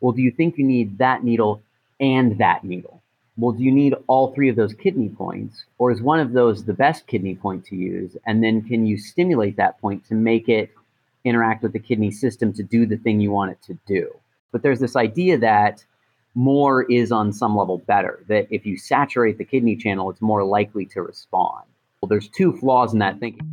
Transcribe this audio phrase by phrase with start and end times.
[0.00, 1.62] Well, do you think you need that needle
[2.00, 3.02] and that needle?
[3.38, 5.64] Well, do you need all three of those kidney points?
[5.78, 8.16] Or is one of those the best kidney point to use?
[8.26, 10.70] And then can you stimulate that point to make it
[11.24, 14.14] interact with the kidney system to do the thing you want it to do?
[14.52, 15.84] But there's this idea that
[16.34, 20.44] more is on some level better, that if you saturate the kidney channel, it's more
[20.44, 21.64] likely to respond.
[22.00, 23.50] Well, there's two flaws in that thinking.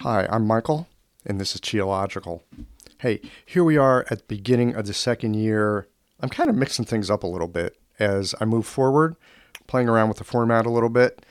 [0.00, 0.86] Hi, I'm Michael,
[1.28, 2.40] and this is Qiological.
[2.98, 5.86] Hey, here we are at the beginning of the second year.
[6.20, 9.14] I'm kind of mixing things up a little bit as I move forward,
[9.66, 11.24] playing around with the format a little bit,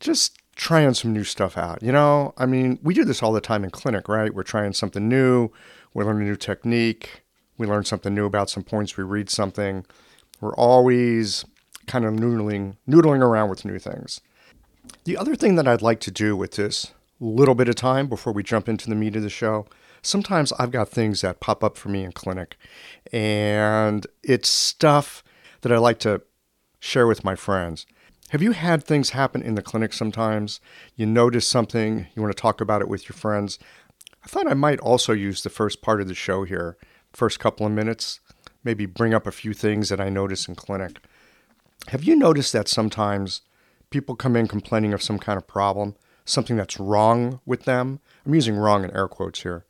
[0.00, 1.82] just trying some new stuff out.
[1.82, 4.32] You know, I mean, we do this all the time in clinic, right?
[4.32, 5.50] We're trying something new,
[5.92, 7.22] we learn a new technique,
[7.58, 9.84] we learn something new about some points, we read something.
[10.40, 11.44] We're always
[11.86, 14.20] kind of noodling, noodling around with new things.
[15.04, 16.92] The other thing that I'd like to do with this
[17.24, 19.66] little bit of time before we jump into the meat of the show
[20.02, 22.56] sometimes I've got things that pop up for me in clinic,
[23.12, 25.22] and it's stuff
[25.62, 26.22] that I like to
[26.80, 27.86] share with my friends.
[28.30, 30.60] Have you had things happen in the clinic sometimes?
[30.96, 33.58] You notice something, you want to talk about it with your friends.
[34.24, 36.76] I thought I might also use the first part of the show here,
[37.12, 38.20] first couple of minutes,
[38.64, 40.98] maybe bring up a few things that I notice in clinic.
[41.88, 43.42] Have you noticed that sometimes
[43.90, 48.00] people come in complaining of some kind of problem, something that's wrong with them?
[48.24, 49.64] I'm using wrong in air quotes here.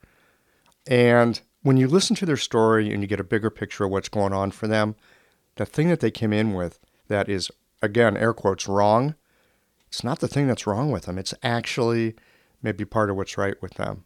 [0.86, 4.08] And when you listen to their story and you get a bigger picture of what's
[4.08, 4.96] going on for them,
[5.56, 7.50] the thing that they came in with that is,
[7.80, 9.14] again, air quotes, wrong,
[9.88, 11.18] it's not the thing that's wrong with them.
[11.18, 12.14] It's actually
[12.62, 14.04] maybe part of what's right with them.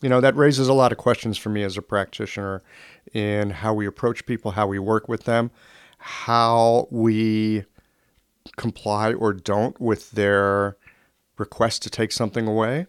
[0.00, 2.62] You know, that raises a lot of questions for me as a practitioner
[3.12, 5.50] in how we approach people, how we work with them,
[5.98, 7.64] how we
[8.56, 10.77] comply or don't with their
[11.38, 12.86] request to take something away.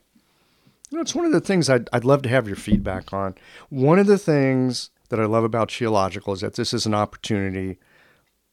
[0.90, 3.36] You know, it's one of the things I'd, I'd love to have your feedback on.
[3.70, 7.78] One of the things that I love about Qiological is that this is an opportunity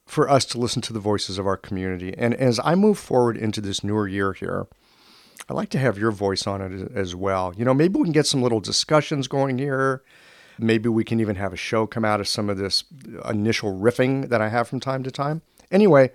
[0.07, 2.15] for us to listen to the voices of our community.
[2.17, 4.67] And as I move forward into this newer year here,
[5.49, 7.55] I'd like to have your voice on it as well.
[7.57, 10.03] You know, maybe we can get some little discussions going here.
[10.59, 12.85] Maybe we can even have a show come out of some of this
[13.29, 15.43] initial riffing that I have from time to time.
[15.71, 16.13] Anyway,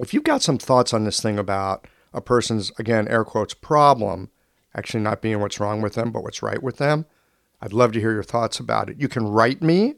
[0.00, 4.30] if you've got some thoughts on this thing about a person's, again, air quotes, problem,
[4.74, 7.06] actually not being what's wrong with them, but what's right with them.
[7.60, 8.98] I'd love to hear your thoughts about it.
[8.98, 9.94] You can write me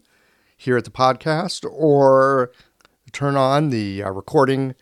[0.57, 2.51] here at the podcast or
[3.13, 4.75] turn on the uh, recording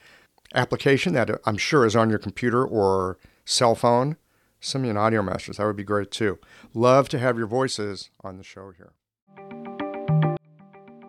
[0.54, 4.16] application that I'm sure is on your computer or cell phone.
[4.58, 5.58] Send me an audio message.
[5.58, 6.38] That would be great too.
[6.72, 8.92] Love to have your voices on the show here.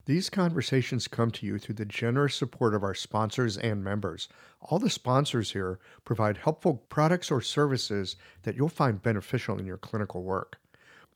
[0.07, 4.29] These conversations come to you through the generous support of our sponsors and members.
[4.61, 9.75] All the sponsors here provide helpful products or services that you'll find beneficial in your
[9.75, 10.59] clinical work.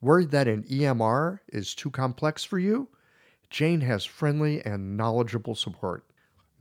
[0.01, 2.90] Worried that an EMR is too complex for you?
[3.50, 6.03] Jane has friendly and knowledgeable support.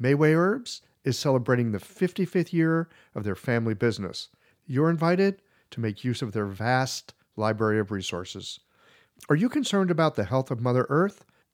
[0.01, 4.29] Mayway Herbs is celebrating the 55th year of their family business.
[4.69, 5.43] You're invited
[5.73, 8.61] to make use of their vast library of resources.
[9.29, 11.25] Are you concerned about the health of Mother Earth?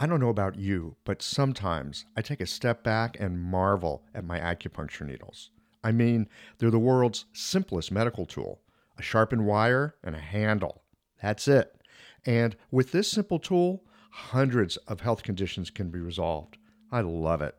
[0.00, 4.24] I don't know about you, but sometimes I take a step back and marvel at
[4.24, 5.50] my acupuncture needles.
[5.82, 6.28] I mean,
[6.58, 8.60] they're the world's simplest medical tool
[8.96, 10.82] a sharpened wire and a handle.
[11.22, 11.82] That's it.
[12.26, 16.58] And with this simple tool, hundreds of health conditions can be resolved.
[16.90, 17.56] I love it.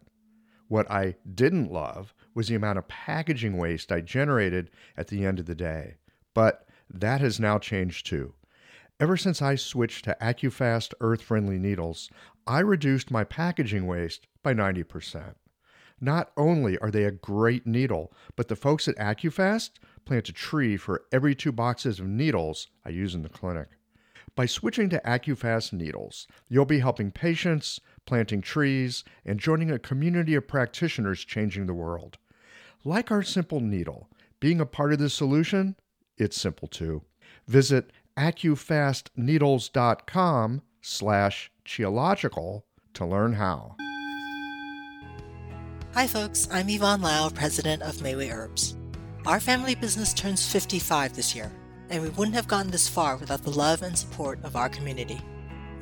[0.68, 5.40] What I didn't love was the amount of packaging waste I generated at the end
[5.40, 5.96] of the day.
[6.34, 8.34] But that has now changed too.
[9.02, 12.10] Ever since I switched to AccuFast earth friendly needles,
[12.46, 15.36] I reduced my packaging waste by 90%.
[16.02, 19.72] Not only are they a great needle, but the folks at AccuFast
[20.04, 23.70] plant a tree for every two boxes of needles I use in the clinic.
[24.36, 30.36] By switching to AccuFast needles, you'll be helping patients, planting trees, and joining a community
[30.36, 32.18] of practitioners changing the world.
[32.84, 34.10] Like our simple needle,
[34.42, 35.78] being a part of the solution,
[36.18, 37.04] it's simple too.
[37.48, 42.64] Visit accufastneedles.com slash qiological
[42.94, 43.76] to learn how.
[45.94, 48.78] Hi folks, I'm Yvonne Lau, president of Mayway Herbs.
[49.26, 51.52] Our family business turns 55 this year,
[51.90, 55.20] and we wouldn't have gotten this far without the love and support of our community.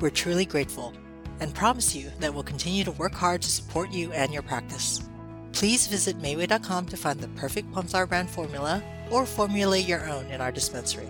[0.00, 0.94] We're truly grateful.
[1.40, 5.08] and promise you that we'll continue to work hard to support you and your practice.
[5.52, 10.40] Please visit Mayway.com to find the perfect Flower brand formula or formulate your own in
[10.40, 11.08] our dispensary.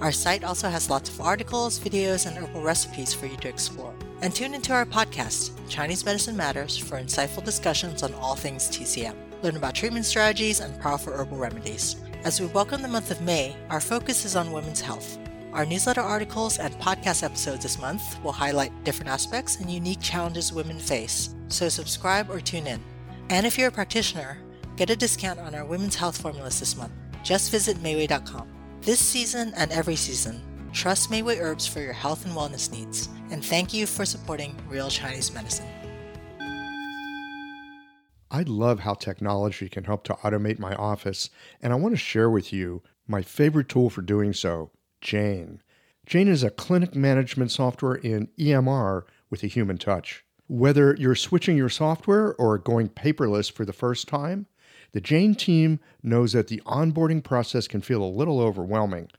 [0.00, 3.94] Our site also has lots of articles, videos, and herbal recipes for you to explore.
[4.20, 9.14] And tune into our podcast, Chinese Medicine Matters, for insightful discussions on all things TCM.
[9.42, 11.96] Learn about treatment strategies and powerful herbal remedies.
[12.24, 15.18] As we welcome the month of May, our focus is on women's health.
[15.52, 20.52] Our newsletter articles and podcast episodes this month will highlight different aspects and unique challenges
[20.52, 22.82] women face, so subscribe or tune in.
[23.30, 24.38] And if you're a practitioner,
[24.76, 26.92] get a discount on our women's health formulas this month.
[27.22, 28.55] Just visit Mayway.com.
[28.86, 30.40] This season and every season,
[30.72, 34.88] trust Mayway Herbs for your health and wellness needs, and thank you for supporting Real
[34.90, 35.66] Chinese Medicine.
[38.30, 41.30] I love how technology can help to automate my office,
[41.60, 45.62] and I want to share with you my favorite tool for doing so, Jane.
[46.06, 50.24] Jane is a clinic management software in EMR with a human touch.
[50.46, 54.46] Whether you're switching your software or going paperless for the first time,
[54.96, 59.10] the Jane team knows that the onboarding process can feel a little overwhelming.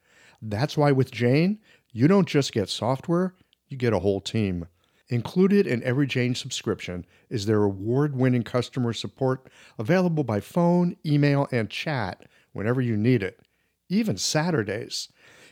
[0.42, 1.60] That's why with Jane,
[1.92, 3.36] you don't just get software,
[3.68, 4.66] you get a whole team.
[5.10, 11.48] Included in every Jane subscription is their award winning customer support available by phone, email,
[11.52, 13.40] and chat whenever you need it,
[13.88, 15.10] even Saturdays.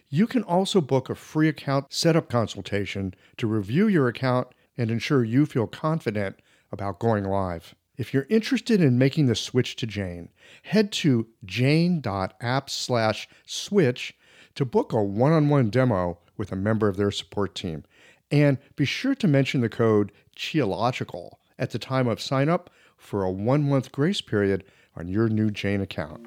[0.10, 5.24] You can also book a free account setup consultation to review your account and ensure
[5.24, 6.40] you feel confident
[6.72, 7.76] about going live.
[7.98, 10.30] If you're interested in making the switch to Jane,
[10.64, 14.14] head to jane.app slash switch
[14.56, 17.86] to book a one-on-one demo with a member of their support team.
[18.30, 23.24] And be sure to mention the code QIOLOGICAL at the time of sign up for
[23.24, 24.66] a one-month grace period
[24.98, 26.26] on your new Jane account.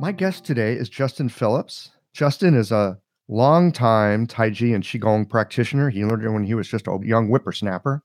[0.00, 1.90] My guest today is Justin Phillips.
[2.12, 2.98] Justin is a
[3.30, 5.88] longtime Tai Chi and Qigong practitioner.
[5.88, 8.02] He learned it when he was just a young whippersnapper.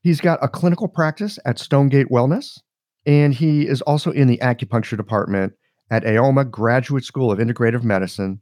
[0.00, 2.60] He's got a clinical practice at Stonegate Wellness,
[3.04, 5.54] and he is also in the acupuncture department
[5.90, 8.40] at AOMA Graduate School of Integrative Medicine.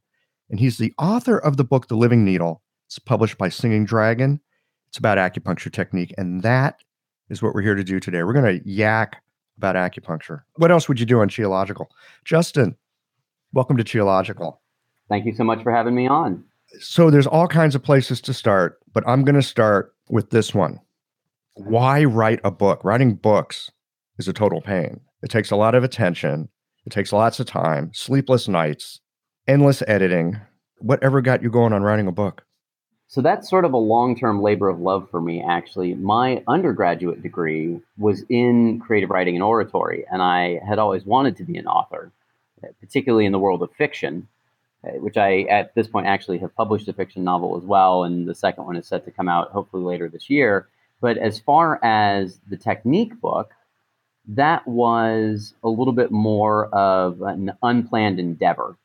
[0.50, 2.62] And he's the author of the book, The Living Needle.
[2.86, 4.40] It's published by Singing Dragon.
[4.88, 6.12] It's about acupuncture technique.
[6.18, 6.80] And that
[7.30, 8.22] is what we're here to do today.
[8.22, 9.22] We're going to yak
[9.56, 10.42] about acupuncture.
[10.56, 11.86] What else would you do on Qiological?
[12.24, 12.76] Justin,
[13.52, 14.58] welcome to Qiological.
[15.08, 16.44] Thank you so much for having me on.
[16.80, 20.54] So there's all kinds of places to start, but I'm going to start with this
[20.54, 20.80] one.
[21.54, 22.84] Why write a book?
[22.84, 23.70] Writing books
[24.18, 25.00] is a total pain.
[25.22, 26.48] It takes a lot of attention.
[26.84, 29.00] It takes lots of time, sleepless nights,
[29.48, 30.40] endless editing.
[30.78, 32.44] Whatever got you going on writing a book?
[33.08, 35.94] So that's sort of a long term labor of love for me, actually.
[35.94, 41.44] My undergraduate degree was in creative writing and oratory, and I had always wanted to
[41.44, 42.10] be an author,
[42.80, 44.28] particularly in the world of fiction.
[44.86, 48.04] Uh, which I, at this point, actually have published a fiction novel as well.
[48.04, 50.68] And the second one is set to come out hopefully later this year.
[51.00, 53.50] But as far as the technique book,
[54.28, 58.76] that was a little bit more of an unplanned endeavor.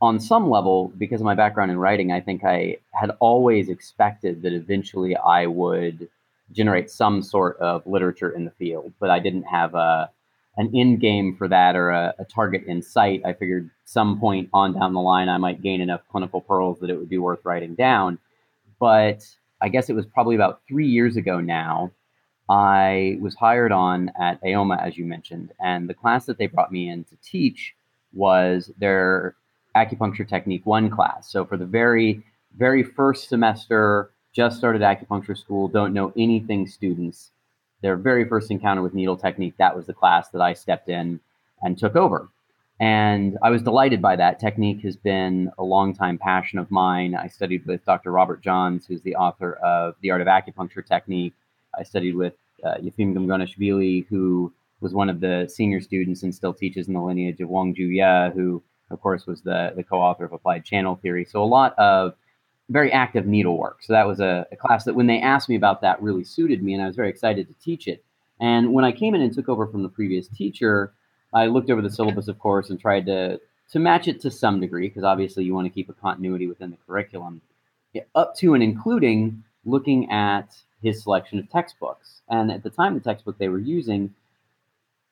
[0.00, 4.42] On some level, because of my background in writing, I think I had always expected
[4.42, 6.08] that eventually I would
[6.52, 10.10] generate some sort of literature in the field, but I didn't have a
[10.56, 13.22] an end game for that or a, a, target in sight.
[13.24, 16.90] I figured some point on down the line I might gain enough clinical pearls that
[16.90, 18.18] it would be worth writing down.
[18.78, 19.26] But
[19.60, 21.90] I guess it was probably about three years ago now.
[22.48, 26.70] I was hired on at AOMA, as you mentioned, and the class that they brought
[26.70, 27.74] me in to teach
[28.12, 29.34] was their
[29.74, 31.30] acupuncture technique one class.
[31.30, 32.22] So for the very,
[32.56, 37.30] very first semester, just started acupuncture school, don't know anything students,
[37.82, 41.20] their very first encounter with needle technique, that was the class that I stepped in
[41.62, 42.28] and took over.
[42.80, 44.40] And I was delighted by that.
[44.40, 47.14] Technique has been a long-time passion of mine.
[47.14, 48.10] I studied with Dr.
[48.10, 51.34] Robert Johns, who's the author of The Art of Acupuncture Technique.
[51.78, 56.52] I studied with uh, Yefim Gumgonashvili, who was one of the senior students and still
[56.52, 60.32] teaches in the lineage of Wang Ju-Yi, who, of course, was the, the co-author of
[60.32, 61.24] Applied Channel Theory.
[61.24, 62.14] So a lot of
[62.70, 63.82] very active needlework.
[63.82, 66.62] So that was a, a, class that when they asked me about that really suited
[66.62, 68.02] me, and I was very excited to teach it.
[68.40, 70.92] And when I came in and took over from the previous teacher,
[71.32, 73.40] I looked over the syllabus, of course, and tried to
[73.70, 76.70] to match it to some degree, because obviously you want to keep a continuity within
[76.70, 77.40] the curriculum,
[78.14, 82.20] up to and including looking at his selection of textbooks.
[82.28, 84.14] And at the time, the textbook they were using,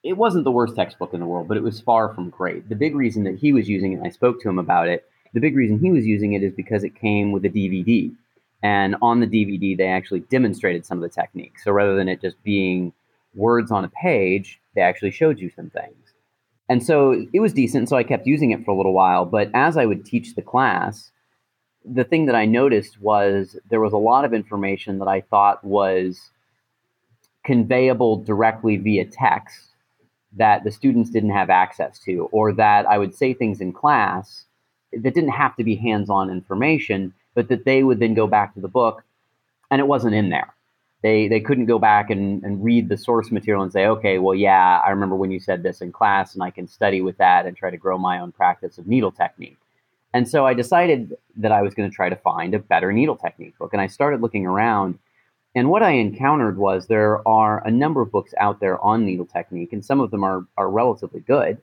[0.03, 2.69] it wasn't the worst textbook in the world, but it was far from great.
[2.69, 5.09] The big reason that he was using it, and I spoke to him about it,
[5.33, 8.13] the big reason he was using it is because it came with a DVD.
[8.61, 11.63] And on the DVD, they actually demonstrated some of the techniques.
[11.63, 12.93] So rather than it just being
[13.35, 16.13] words on a page, they actually showed you some things.
[16.69, 17.89] And so it was decent.
[17.89, 19.25] So I kept using it for a little while.
[19.25, 21.11] But as I would teach the class,
[21.83, 25.63] the thing that I noticed was there was a lot of information that I thought
[25.63, 26.29] was
[27.45, 29.71] conveyable directly via text
[30.37, 34.45] that the students didn't have access to, or that I would say things in class
[35.01, 38.53] that didn't have to be hands on information, but that they would then go back
[38.53, 39.03] to the book
[39.71, 40.53] and it wasn't in there.
[41.01, 44.35] They, they couldn't go back and, and read the source material and say, okay, well,
[44.35, 47.45] yeah, I remember when you said this in class, and I can study with that
[47.45, 49.57] and try to grow my own practice of needle technique.
[50.13, 53.17] And so I decided that I was going to try to find a better needle
[53.17, 53.73] technique book.
[53.73, 54.97] And I started looking around.
[55.55, 59.25] And what I encountered was there are a number of books out there on needle
[59.25, 61.57] technique, and some of them are, are relatively good.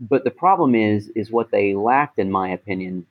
[0.00, 3.06] But the problem is, is what they lacked, in my opinion,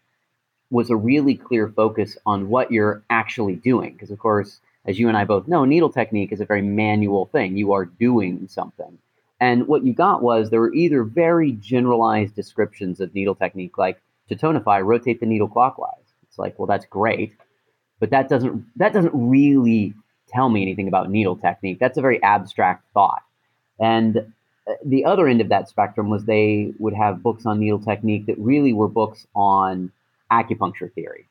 [0.72, 3.94] was a really clear focus on what you're actually doing.
[3.94, 7.28] Because, of course, as you and I both know, needle technique is a very manual
[7.28, 7.58] thing.
[7.58, 8.98] You are doing something.
[9.40, 14.02] And what you got was there were either very generalized descriptions of needle technique, like
[14.28, 15.94] to tonify, rotate the needle clockwise.
[16.28, 17.34] It's like, well, that's great,
[18.00, 19.94] but that doesn't that doesn't really
[20.28, 21.80] tell me anything about needle technique.
[21.80, 23.22] That's a very abstract thought.
[23.80, 24.34] And
[24.86, 28.38] the other end of that spectrum was they would have books on needle technique that
[28.38, 29.92] really were books on
[30.32, 31.28] acupuncture theory.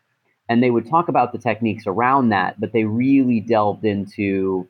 [0.49, 4.67] And they would talk about the techniques around that, but they really delved into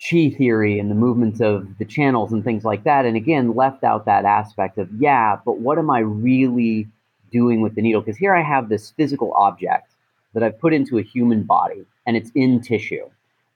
[0.00, 3.04] chi theory and the movements of the channels and things like that.
[3.04, 6.88] And again, left out that aspect of, yeah, but what am I really
[7.30, 9.92] doing with the needle because here I have this physical object
[10.34, 13.08] that I've put into a human body and it's in tissue.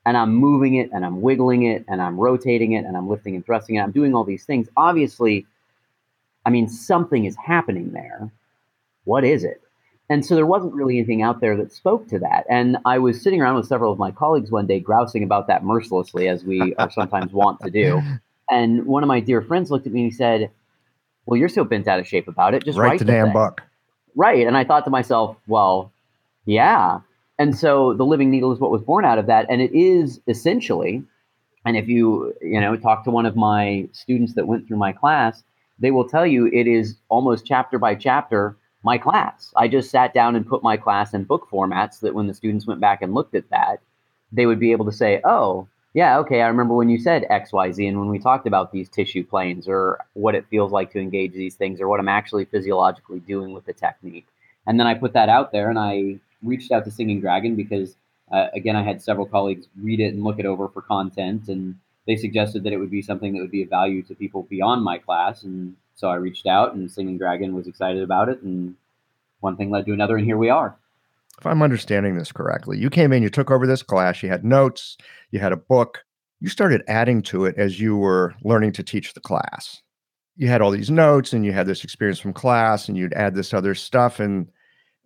[0.05, 3.35] And I'm moving it and I'm wiggling it and I'm rotating it and I'm lifting
[3.35, 3.79] and thrusting it.
[3.79, 4.67] I'm doing all these things.
[4.77, 5.45] Obviously,
[6.45, 8.29] I mean, something is happening there.
[9.05, 9.61] What is it?
[10.09, 12.45] And so there wasn't really anything out there that spoke to that.
[12.49, 15.63] And I was sitting around with several of my colleagues one day, grousing about that
[15.63, 18.01] mercilessly, as we are sometimes wont to do.
[18.49, 20.51] And one of my dear friends looked at me and he said,
[21.25, 22.63] well, you're so bent out of shape about it.
[22.63, 23.33] Just write, write the, the damn thing.
[23.33, 23.61] book.
[24.15, 24.45] Right.
[24.45, 25.91] And I thought to myself, well,
[26.45, 26.99] yeah.
[27.37, 29.45] And so the living needle is what was born out of that.
[29.49, 31.03] And it is essentially,
[31.65, 34.93] and if you, you know, talk to one of my students that went through my
[34.93, 35.43] class,
[35.79, 39.51] they will tell you it is almost chapter by chapter my class.
[39.57, 42.33] I just sat down and put my class in book formats so that when the
[42.33, 43.79] students went back and looked at that,
[44.31, 47.87] they would be able to say, oh, yeah, okay, I remember when you said XYZ
[47.87, 51.33] and when we talked about these tissue planes or what it feels like to engage
[51.33, 54.27] these things or what I'm actually physiologically doing with the technique.
[54.67, 57.95] And then I put that out there and I reached out to Singing Dragon because,
[58.31, 61.47] uh, again, I had several colleagues read it and look it over for content.
[61.47, 61.75] And
[62.07, 64.83] they suggested that it would be something that would be of value to people beyond
[64.83, 65.43] my class.
[65.43, 68.41] And so I reached out and Singing Dragon was excited about it.
[68.41, 68.75] And
[69.39, 70.17] one thing led to another.
[70.17, 70.77] And here we are
[71.37, 74.45] if I'm understanding this correctly, you came in, you took over this class, you had
[74.45, 74.97] notes,
[75.31, 76.05] you had a book,
[76.39, 79.81] you started adding to it as you were learning to teach the class.
[80.37, 83.35] You had all these notes and you had this experience from class and you'd add
[83.35, 84.47] this other stuff and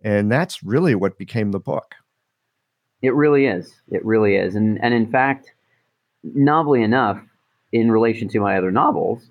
[0.04, 1.96] and that's really what became the book.
[3.02, 3.74] It really is.
[3.90, 4.56] It really is.
[4.56, 5.52] And and in fact,
[6.24, 7.22] novelly enough,
[7.72, 9.30] in relation to my other novels,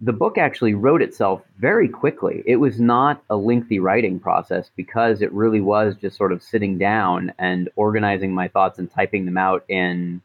[0.00, 2.42] the book actually wrote itself very quickly.
[2.46, 6.76] It was not a lengthy writing process because it really was just sort of sitting
[6.76, 10.20] down and organizing my thoughts and typing them out in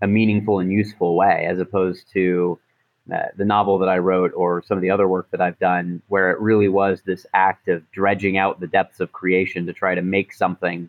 [0.00, 2.58] a meaningful and useful way, as opposed to
[3.12, 6.02] Uh, the novel that I wrote or some of the other work that I've done,
[6.08, 9.94] where it really was this act of dredging out the depths of creation to try
[9.94, 10.88] to make something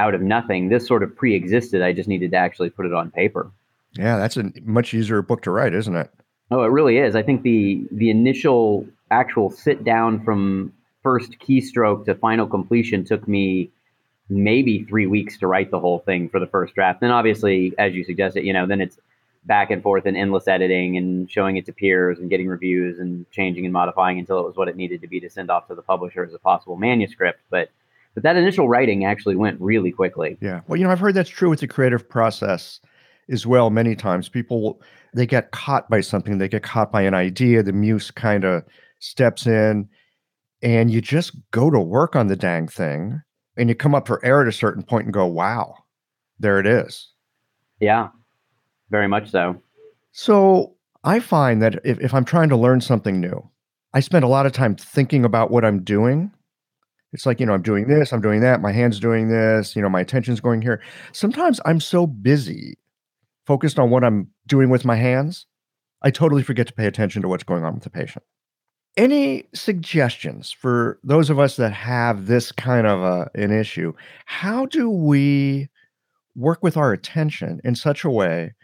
[0.00, 0.68] out of nothing.
[0.68, 1.80] This sort of pre existed.
[1.80, 3.52] I just needed to actually put it on paper.
[3.92, 6.10] Yeah, that's a much easier book to write, isn't it?
[6.50, 7.14] Oh, it really is.
[7.14, 13.28] I think the the initial actual sit down from first keystroke to final completion took
[13.28, 13.70] me
[14.28, 17.00] maybe three weeks to write the whole thing for the first draft.
[17.00, 18.98] Then obviously, as you suggested, you know, then it's
[19.48, 23.28] back and forth and endless editing and showing it to peers and getting reviews and
[23.32, 25.74] changing and modifying until it was what it needed to be to send off to
[25.74, 27.40] the publisher as a possible manuscript.
[27.50, 27.70] But
[28.14, 30.36] but that initial writing actually went really quickly.
[30.40, 30.60] Yeah.
[30.66, 32.80] Well, you know, I've heard that's true with the creative process
[33.30, 34.28] as well many times.
[34.28, 34.80] People
[35.14, 38.64] they get caught by something, they get caught by an idea, the muse kind of
[39.00, 39.88] steps in,
[40.62, 43.22] and you just go to work on the dang thing,
[43.56, 45.74] and you come up for air at a certain point and go, wow,
[46.38, 47.08] there it is.
[47.80, 48.08] Yeah,
[48.90, 49.60] very much so.
[50.12, 53.48] So I find that if, if I'm trying to learn something new,
[53.94, 56.30] I spend a lot of time thinking about what I'm doing.
[57.12, 59.80] It's like, you know, I'm doing this, I'm doing that, my hand's doing this, you
[59.80, 60.82] know, my attention's going here.
[61.12, 62.76] Sometimes I'm so busy
[63.46, 65.46] focused on what I'm doing with my hands,
[66.02, 68.24] I totally forget to pay attention to what's going on with the patient.
[68.96, 73.94] Any suggestions for those of us that have this kind of a, an issue?
[74.26, 75.68] How do we
[76.36, 78.54] work with our attention in such a way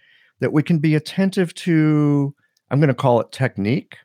[0.41, 2.35] that we can be attentive to,
[2.71, 3.97] I'm going to call it technique,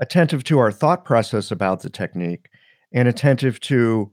[0.00, 2.48] attentive to our thought process about the technique,
[2.92, 4.10] and attentive to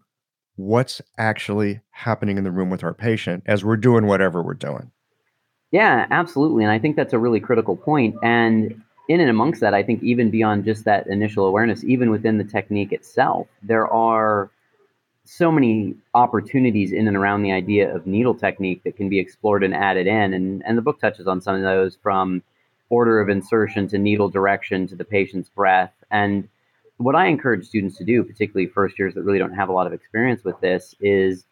[0.55, 4.91] what's actually happening in the room with our patient as we're doing whatever we're doing.
[5.71, 6.63] Yeah, absolutely.
[6.63, 8.15] And I think that's a really critical point.
[8.21, 8.79] And
[9.09, 12.43] in and amongst that, I think even beyond just that initial awareness, even within the
[12.43, 14.51] technique itself, there are
[15.25, 19.63] so many opportunities in and around the idea of needle technique that can be explored
[19.63, 20.33] and added in.
[20.33, 22.43] And, and the book touches on some of those from
[22.89, 25.93] order of insertion to needle direction to the patient's breath.
[26.11, 26.47] And
[26.97, 29.87] what I encourage students to do, particularly first years that really don't have a lot
[29.87, 31.45] of experience with this, is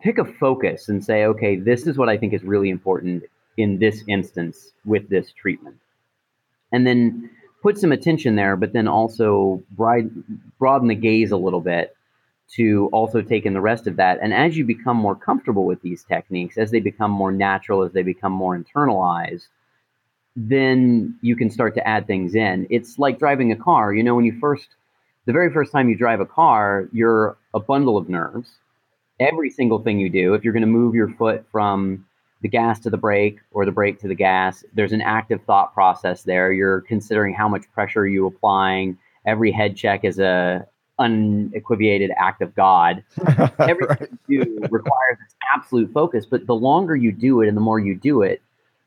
[0.00, 3.24] pick a focus and say, okay, this is what I think is really important
[3.56, 5.76] in this instance with this treatment.
[6.70, 7.30] And then
[7.62, 11.95] put some attention there, but then also broaden the gaze a little bit
[12.54, 14.18] to also take in the rest of that.
[14.22, 17.92] And as you become more comfortable with these techniques, as they become more natural, as
[17.92, 19.48] they become more internalized,
[20.36, 22.66] then you can start to add things in.
[22.70, 23.94] It's like driving a car.
[23.94, 24.68] You know, when you first,
[25.24, 28.50] the very first time you drive a car, you're a bundle of nerves.
[29.18, 32.06] Every single thing you do, if you're going to move your foot from
[32.42, 35.72] the gas to the brake or the brake to the gas, there's an active thought
[35.72, 36.52] process there.
[36.52, 38.98] You're considering how much pressure are you applying.
[39.24, 40.66] Every head check is a
[40.98, 43.04] unequivocated act of God.
[43.58, 44.10] Everything right.
[44.28, 45.18] you do requires
[45.54, 48.42] absolute focus, but the longer you do it and the more you do it,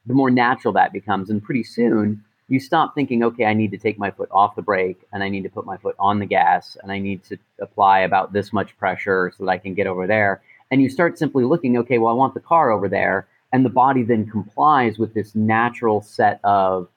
[0.05, 1.29] the more natural that becomes.
[1.29, 4.61] And pretty soon, you stop thinking, okay, I need to take my foot off the
[4.61, 7.37] brake and I need to put my foot on the gas and I need to
[7.61, 10.41] apply about this much pressure so that I can get over there.
[10.71, 13.27] And you start simply looking, okay, well, I want the car over there.
[13.51, 16.87] And the body then complies with this natural set of,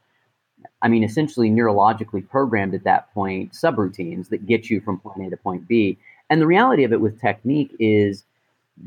[0.82, 5.30] I mean, essentially neurologically programmed at that point subroutines that get you from point A
[5.30, 5.98] to point B.
[6.30, 8.24] And the reality of it with technique is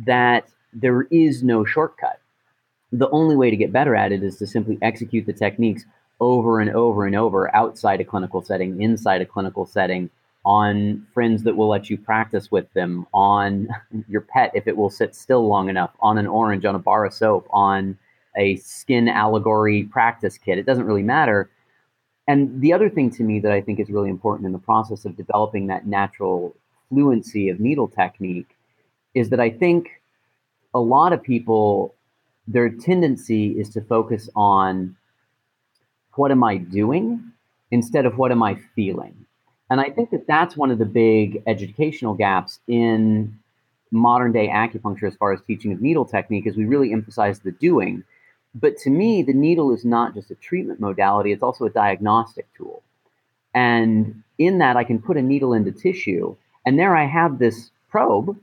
[0.06, 2.20] that there is no shortcut
[2.92, 5.86] the only way to get better at it is to simply execute the techniques
[6.20, 10.10] over and over and over outside a clinical setting, inside a clinical setting,
[10.46, 13.68] on friends that will let you practice with them, on
[14.08, 17.06] your pet if it will sit still long enough, on an orange, on a bar
[17.06, 17.98] of soap, on
[18.38, 20.58] a skin allegory practice kit.
[20.58, 21.50] It doesn't really matter.
[22.28, 25.06] And the other thing to me that I think is really important in the process
[25.06, 26.56] of developing that natural
[26.90, 28.56] fluency of needle technique
[29.14, 30.02] is that I think
[30.74, 31.94] a lot of people
[32.48, 34.96] their tendency is to focus on
[36.14, 37.32] what am I doing
[37.72, 39.26] instead of what am I feeling.
[39.70, 43.38] And I think that that's one of the big educational gaps in
[43.92, 47.52] modern day acupuncture as far as teaching of needle technique is we really emphasize the
[47.52, 48.04] doing.
[48.56, 52.48] But to me, the needle is not just a treatment modality, it's also a diagnostic
[52.56, 52.82] tool.
[53.54, 57.72] And in that, I can put a needle into tissue, and there I have this
[57.90, 58.38] probe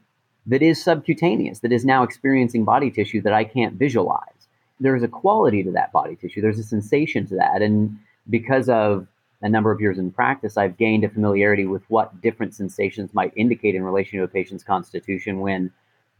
[0.46, 4.48] that is subcutaneous, that is now experiencing body tissue that I can't visualize.
[4.80, 7.62] There's a quality to that body tissue, there's a sensation to that.
[7.62, 7.98] And
[8.28, 9.06] because of
[9.40, 13.32] a number of years in practice, I've gained a familiarity with what different sensations might
[13.36, 15.70] indicate in relation to a patient's constitution when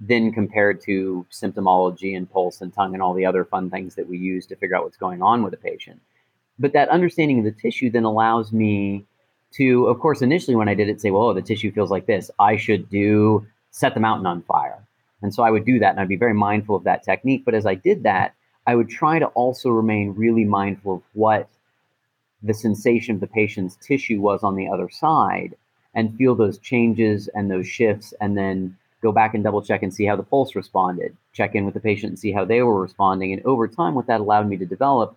[0.04, 4.08] then compared to symptomology and pulse and tongue and all the other fun things that
[4.08, 6.00] we use to figure out what's going on with a patient.
[6.58, 9.04] But that understanding of the tissue then allows me
[9.52, 12.06] to, of course, initially when I did it, say, well, oh, the tissue feels like
[12.06, 12.32] this.
[12.40, 14.78] I should do set the mountain on fire.
[15.22, 17.44] And so I would do that and I'd be very mindful of that technique.
[17.44, 18.34] But as I did that,
[18.66, 21.48] I would try to also remain really mindful of what
[22.42, 25.54] the sensation of the patient's tissue was on the other side
[25.94, 29.92] and feel those changes and those shifts and then go back and double check and
[29.92, 32.80] see how the pulse responded, check in with the patient and see how they were
[32.80, 33.32] responding.
[33.32, 35.16] And over time, what that allowed me to develop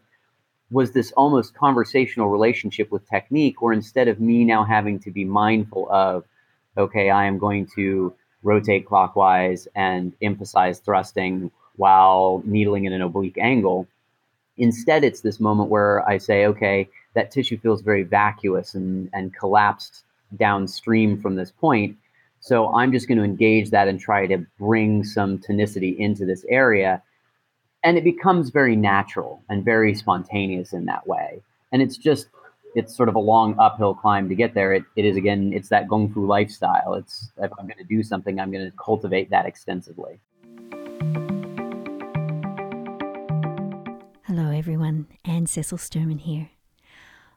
[0.71, 5.24] was this almost conversational relationship with technique where instead of me now having to be
[5.24, 6.24] mindful of,
[6.78, 13.38] okay, I am going to rotate clockwise and emphasize thrusting while needling in an oblique
[13.38, 13.88] angle.
[14.58, 19.36] Instead, it's this moment where I say, okay, that tissue feels very vacuous and, and
[19.36, 20.04] collapsed
[20.36, 21.98] downstream from this point.
[22.45, 26.45] So I'm just going to engage that and try to bring some tonicity into this
[26.47, 27.01] area.
[27.84, 31.41] And it becomes very natural and very spontaneous in that way.
[31.71, 32.27] And it's just
[32.75, 34.73] it's sort of a long uphill climb to get there.
[34.73, 36.93] It, it is again, it's that Gong Fu lifestyle.
[36.93, 40.19] It's if I'm going to do something, I'm going to cultivate that extensively.
[44.25, 45.08] Hello, everyone.
[45.25, 46.51] Anne Cecil Sturman here.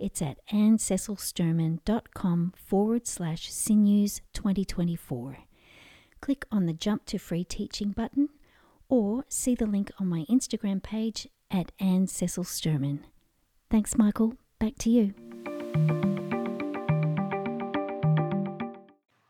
[0.00, 5.40] It's at anncecilsturman.com forward slash sinews 2024.
[6.22, 8.30] Click on the Jump to Free Teaching button
[8.88, 13.00] or see the link on my Instagram page at Anne Cecil Sturman.
[13.68, 14.38] Thanks, Michael.
[14.58, 15.12] Back to you.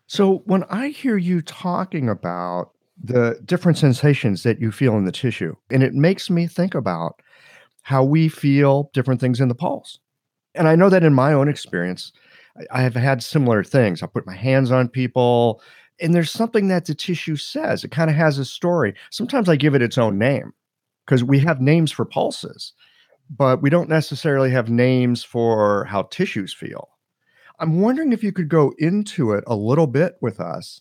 [0.07, 2.71] So when I hear you talking about
[3.03, 7.21] the different sensations that you feel in the tissue, and it makes me think about
[7.83, 9.99] how we feel different things in the pulse.
[10.55, 12.13] And I know that in my own experience,
[12.71, 14.03] I have had similar things.
[14.03, 15.63] I put my hands on people,
[16.01, 17.85] and there's something that the tissue says.
[17.85, 18.95] It kind of has a story.
[19.11, 20.53] Sometimes I give it its own name
[21.07, 22.73] because we have names for pulses,
[23.31, 26.89] but we don't necessarily have names for how tissues feel.
[27.59, 30.81] I'm wondering if you could go into it a little bit with us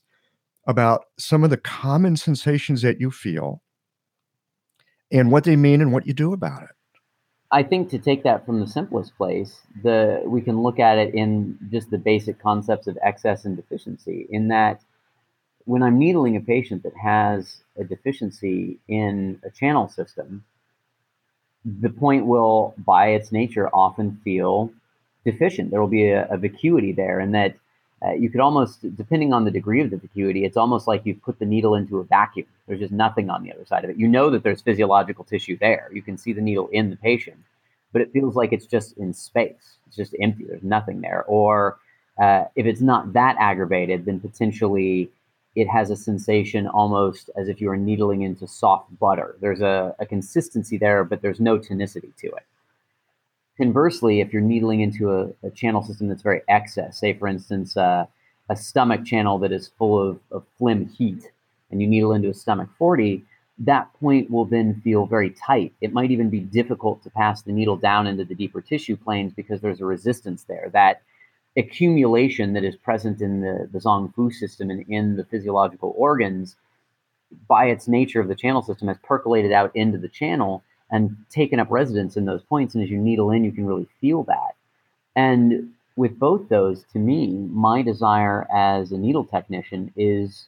[0.65, 3.61] about some of the common sensations that you feel
[5.11, 6.69] and what they mean and what you do about it.
[7.51, 11.15] I think to take that from the simplest place, the we can look at it
[11.15, 14.27] in just the basic concepts of excess and deficiency.
[14.29, 14.81] In that,
[15.65, 20.43] when I'm needling a patient that has a deficiency in a channel system,
[21.65, 24.71] the point will, by its nature, often feel
[25.25, 25.71] deficient.
[25.71, 27.55] There will be a, a vacuity there, and that
[28.05, 31.21] uh, you could almost, depending on the degree of the vacuity, it's almost like you've
[31.21, 32.47] put the needle into a vacuum.
[32.67, 33.97] There's just nothing on the other side of it.
[33.97, 35.89] You know that there's physiological tissue there.
[35.93, 37.37] You can see the needle in the patient,
[37.91, 39.77] but it feels like it's just in space.
[39.87, 40.45] It's just empty.
[40.45, 41.25] There's nothing there.
[41.27, 41.79] Or
[42.21, 45.09] uh, if it's not that aggravated, then potentially
[45.55, 49.35] it has a sensation almost as if you were needling into soft butter.
[49.41, 52.45] There's a, a consistency there, but there's no tonicity to it.
[53.59, 57.75] Conversely, if you're needling into a, a channel system that's very excess, say for instance,
[57.75, 58.05] uh,
[58.47, 61.29] a stomach channel that is full of, of phlegm heat,
[61.69, 63.21] and you needle into a stomach 40,
[63.57, 65.73] that point will then feel very tight.
[65.81, 69.33] It might even be difficult to pass the needle down into the deeper tissue planes
[69.33, 70.69] because there's a resistance there.
[70.71, 71.01] That
[71.57, 76.55] accumulation that is present in the, the Zang Fu system and in the physiological organs,
[77.49, 81.59] by its nature of the channel system, has percolated out into the channel and taken
[81.59, 82.75] up residence in those points.
[82.75, 84.55] And as you needle in, you can really feel that.
[85.15, 90.47] And with both those, to me, my desire as a needle technician is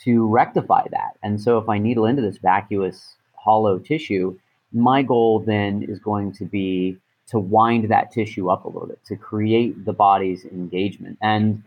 [0.00, 1.16] to rectify that.
[1.22, 4.38] And so if I needle into this vacuous, hollow tissue,
[4.72, 6.96] my goal then is going to be
[7.28, 11.16] to wind that tissue up a little bit, to create the body's engagement.
[11.22, 11.62] And,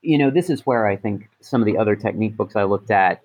[0.00, 2.90] you know, this is where I think some of the other technique books I looked
[2.90, 3.20] at,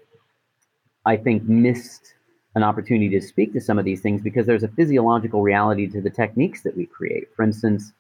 [1.06, 2.15] I think missed
[2.58, 6.02] an opportunity to speak to some of these things because there's a physiological reality to
[6.02, 7.28] the techniques that we create.
[7.36, 7.93] For instance,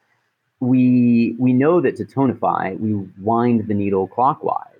[0.59, 4.73] we we know that to tonify, we wind the needle clockwise.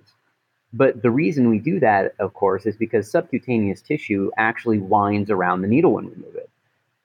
[0.72, 5.62] But the reason we do that, of course, is because subcutaneous tissue actually winds around
[5.62, 6.50] the needle when we move it.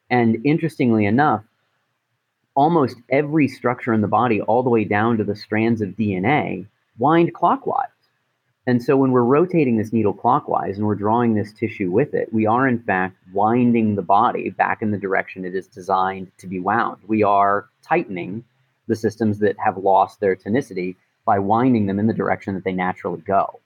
[0.09, 1.43] And interestingly enough,
[2.55, 6.65] almost every structure in the body, all the way down to the strands of DNA,
[6.97, 7.92] wind clockwise.
[8.65, 12.31] And so when we're rotating this needle clockwise and we're drawing this tissue with it,
[12.31, 16.47] we are in fact winding the body back in the direction it is designed to
[16.47, 17.01] be wound.
[17.05, 18.45] We are tightening
[18.87, 20.95] the systems that have lost their tonicity
[21.25, 23.59] by winding them in the direction that they naturally go.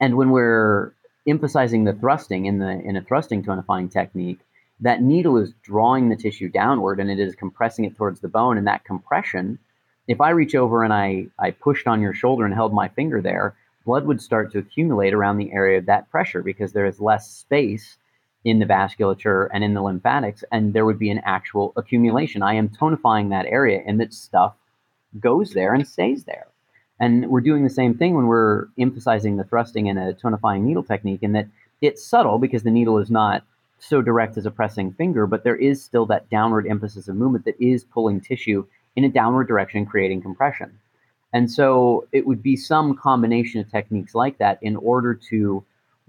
[0.00, 0.92] And when we're
[1.26, 4.40] emphasizing the thrusting in the in a thrusting tonifying technique,
[4.80, 8.58] that needle is drawing the tissue downward and it is compressing it towards the bone.
[8.58, 9.58] And that compression,
[10.08, 13.20] if I reach over and I, I pushed on your shoulder and held my finger
[13.20, 17.00] there, blood would start to accumulate around the area of that pressure because there is
[17.00, 17.96] less space
[18.44, 22.42] in the vasculature and in the lymphatics, and there would be an actual accumulation.
[22.42, 24.54] I am tonifying that area, and that stuff
[25.18, 26.46] goes there and stays there.
[26.98, 30.82] And we're doing the same thing when we're emphasizing the thrusting in a tonifying needle
[30.82, 31.48] technique, in that
[31.80, 33.44] it's subtle because the needle is not
[33.78, 37.44] so direct as a pressing finger, but there is still that downward emphasis of movement
[37.46, 38.66] that is pulling tissue
[38.96, 40.78] in a downward direction, creating compression.
[41.32, 45.64] And so it would be some combination of techniques like that in order to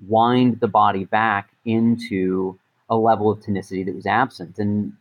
[0.07, 2.57] wind the body back into
[2.89, 4.57] a level of tonicity that was absent.
[4.57, 4.93] And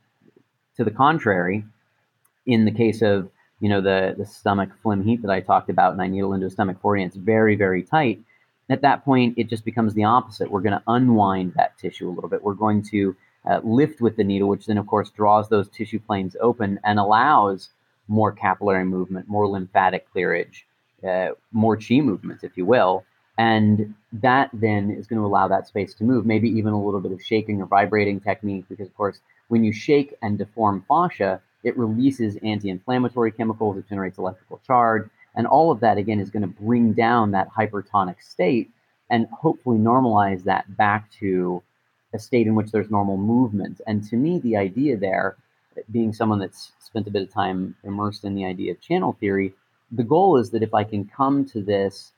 [0.76, 1.64] to the contrary,
[2.46, 3.30] in the case of
[3.60, 6.46] you know the the stomach phlegm heat that I talked about, and I needle into
[6.46, 8.20] a stomach 40, and it's very very tight.
[8.68, 10.50] At that point, it just becomes the opposite.
[10.50, 12.42] We're going to unwind that tissue a little bit.
[12.42, 13.16] We're going to
[13.48, 16.98] uh, lift with the needle, which then of course draws those tissue planes open and
[16.98, 17.70] allows
[18.10, 20.66] more capillary movement, more lymphatic clearage,
[21.08, 23.04] uh, more chi movements, if you will.
[23.38, 27.00] And that then is going to allow that space to move, maybe even a little
[27.00, 31.40] bit of shaking or vibrating technique, because of course, when you shake and deform fascia,
[31.62, 35.08] it releases anti inflammatory chemicals, it generates electrical charge.
[35.34, 38.70] And all of that, again, is going to bring down that hypertonic state
[39.08, 41.62] and hopefully normalize that back to
[42.12, 43.80] a state in which there's normal movement.
[43.86, 45.36] And to me, the idea there,
[45.90, 49.54] being someone that's spent a bit of time immersed in the idea of channel theory,
[49.92, 52.12] the goal is that if I can come to this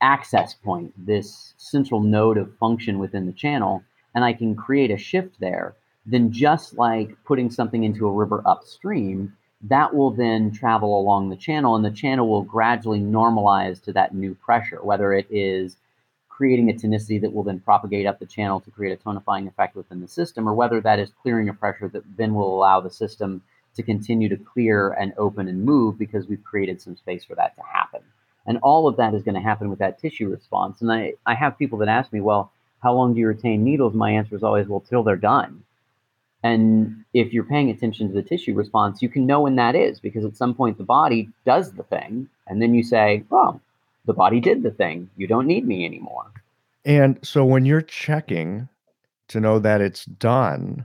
[0.00, 3.82] access point, this central node of function within the channel,
[4.14, 5.74] and I can create a shift there,
[6.06, 11.36] then just like putting something into a river upstream, that will then travel along the
[11.36, 15.76] channel and the channel will gradually normalize to that new pressure, whether it is
[16.40, 19.76] creating a tonicity that will then propagate up the channel to create a tonifying effect
[19.76, 22.88] within the system, or whether that is clearing a pressure that then will allow the
[22.88, 23.42] system
[23.76, 27.54] to continue to clear and open and move because we've created some space for that
[27.56, 28.00] to happen.
[28.46, 30.80] And all of that is going to happen with that tissue response.
[30.80, 32.50] And I, I have people that ask me, well,
[32.82, 33.92] how long do you retain needles?
[33.92, 35.64] My answer is always, well, till they're done.
[36.42, 40.00] And if you're paying attention to the tissue response, you can know when that is
[40.00, 42.30] because at some point the body does the thing.
[42.46, 43.60] And then you say, oh,
[44.10, 45.08] the body did the thing.
[45.16, 46.32] You don't need me anymore.
[46.84, 48.68] And so when you're checking
[49.28, 50.84] to know that it's done,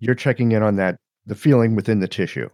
[0.00, 2.50] you're checking in on that, the feeling within the tissue,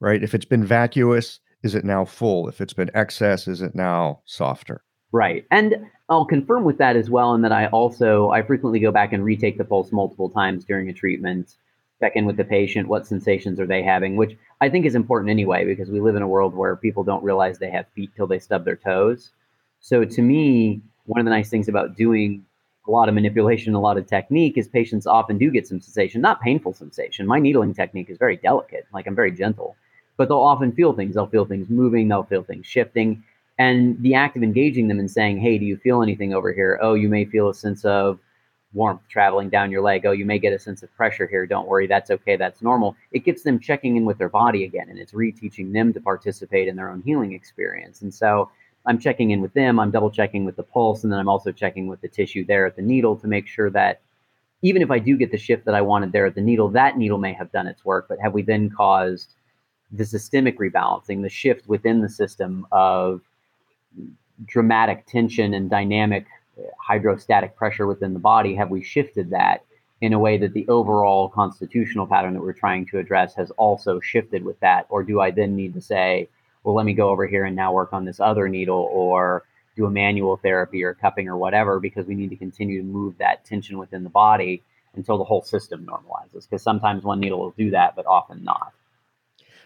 [0.00, 0.22] right?
[0.22, 2.46] If it's been vacuous, is it now full?
[2.46, 4.82] If it's been excess, is it now softer?
[5.12, 5.46] Right.
[5.50, 9.14] And I'll confirm with that as well, and that I also I frequently go back
[9.14, 11.56] and retake the pulse multiple times during a treatment,
[12.00, 15.28] check in with the patient, what sensations are they having, which I think is important
[15.28, 18.28] anyway, because we live in a world where people don't realize they have feet till
[18.28, 19.32] they stub their toes.
[19.80, 22.46] So to me, one of the nice things about doing
[22.86, 26.20] a lot of manipulation, a lot of technique is patients often do get some sensation,
[26.20, 27.26] not painful sensation.
[27.26, 29.74] My needling technique is very delicate, like I'm very gentle,
[30.16, 31.16] but they'll often feel things.
[31.16, 33.24] They'll feel things moving, they'll feel things shifting
[33.58, 36.78] and the act of engaging them and saying, "Hey, do you feel anything over here?
[36.80, 38.20] Oh, you may feel a sense of
[38.74, 40.06] warmth traveling down your leg.
[40.06, 41.46] Oh, you may get a sense of pressure here.
[41.46, 42.36] Don't worry, that's okay.
[42.36, 45.92] That's normal." It gets them checking in with their body again, and it's reteaching them
[45.92, 48.02] to participate in their own healing experience.
[48.02, 48.50] And so
[48.86, 49.78] I'm checking in with them.
[49.78, 52.66] I'm double checking with the pulse, and then I'm also checking with the tissue there
[52.66, 54.00] at the needle to make sure that
[54.62, 56.96] even if I do get the shift that I wanted there at the needle, that
[56.96, 59.34] needle may have done its work, but have we then caused
[59.90, 63.20] the systemic rebalancing, the shift within the system of
[64.46, 66.26] dramatic tension and dynamic
[66.78, 69.64] hydrostatic pressure within the body, have we shifted that
[70.00, 74.00] in a way that the overall constitutional pattern that we're trying to address has also
[74.00, 74.86] shifted with that?
[74.88, 76.28] Or do I then need to say,
[76.64, 79.44] well, let me go over here and now work on this other needle or
[79.76, 83.16] do a manual therapy or cupping or whatever because we need to continue to move
[83.18, 84.62] that tension within the body
[84.94, 86.48] until the whole system normalizes?
[86.48, 88.72] Because sometimes one needle will do that, but often not.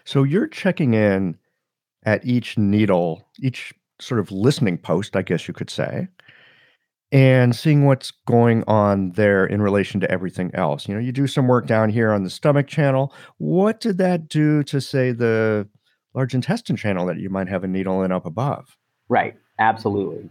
[0.05, 1.37] So you're checking in
[2.03, 6.07] at each needle, each sort of listening post, I guess you could say,
[7.11, 10.87] and seeing what's going on there in relation to everything else.
[10.87, 13.13] You know, you do some work down here on the stomach channel.
[13.37, 15.67] What did that do to, say, the
[16.13, 18.77] large intestine channel that you might have a needle in up above?
[19.07, 19.35] Right.
[19.59, 20.29] Absolutely.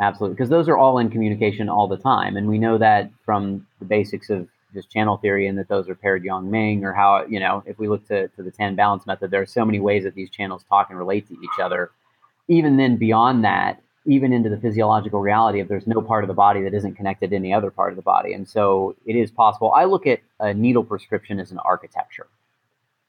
[0.00, 0.34] Absolutely.
[0.34, 2.36] Because those are all in communication all the time.
[2.36, 5.94] And we know that from the basics of just channel theory and that those are
[5.94, 9.06] paired Yang Ming or how, you know, if we look to, to the Tan balance
[9.06, 11.90] method, there are so many ways that these channels talk and relate to each other
[12.48, 16.34] even then beyond that even into the physiological reality of there's no part of the
[16.34, 18.32] body that isn't connected to any other part of the body.
[18.32, 19.70] And so it is possible.
[19.72, 22.26] I look at a needle prescription as an architecture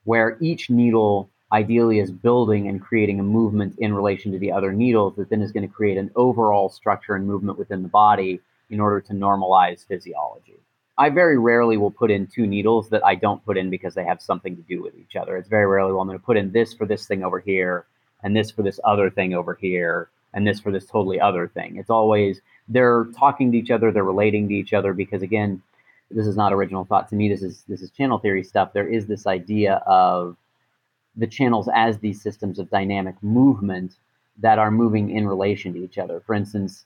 [0.04, 4.74] where each needle ideally is building and creating a movement in relation to the other
[4.74, 8.42] needles that then is going to create an overall structure and movement within the body
[8.70, 10.60] in order to normalize physiology.
[10.98, 14.04] I very rarely will put in two needles that I don't put in because they
[14.04, 15.38] have something to do with each other.
[15.38, 17.86] It's very rarely, well, I'm going to put in this for this thing over here
[18.22, 21.78] and this for this other thing over here and this for this totally other thing.
[21.78, 25.62] It's always they're talking to each other, they're relating to each other because again,
[26.12, 27.30] this is not original thought to me.
[27.30, 28.74] This is this is channel theory stuff.
[28.74, 30.38] There is this idea of
[31.16, 33.96] the channels as these systems of dynamic movement
[34.38, 36.22] that are moving in relation to each other.
[36.26, 36.86] For instance,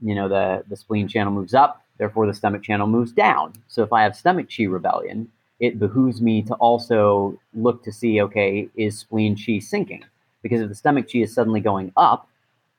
[0.00, 3.52] you know, the, the spleen channel moves up, therefore the stomach channel moves down.
[3.68, 5.28] So if I have stomach chi rebellion,
[5.60, 10.04] it behooves me to also look to see, okay, is spleen chi sinking?
[10.42, 12.28] Because if the stomach chi is suddenly going up,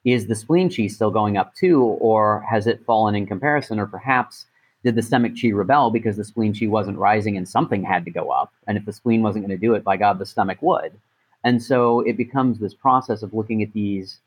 [0.05, 3.79] is the spleen chi still going up too, or has it fallen in comparison?
[3.79, 4.45] Or perhaps
[4.83, 8.11] did the stomach chi rebel because the spleen chi wasn't rising and something had to
[8.11, 8.53] go up?
[8.67, 10.93] And if the spleen wasn't going to do it, by God, the stomach would.
[11.43, 14.19] And so it becomes this process of looking at these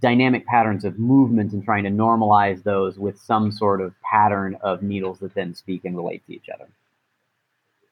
[0.00, 4.82] dynamic patterns of movement and trying to normalize those with some sort of pattern of
[4.82, 6.68] needles that then speak and relate to each other.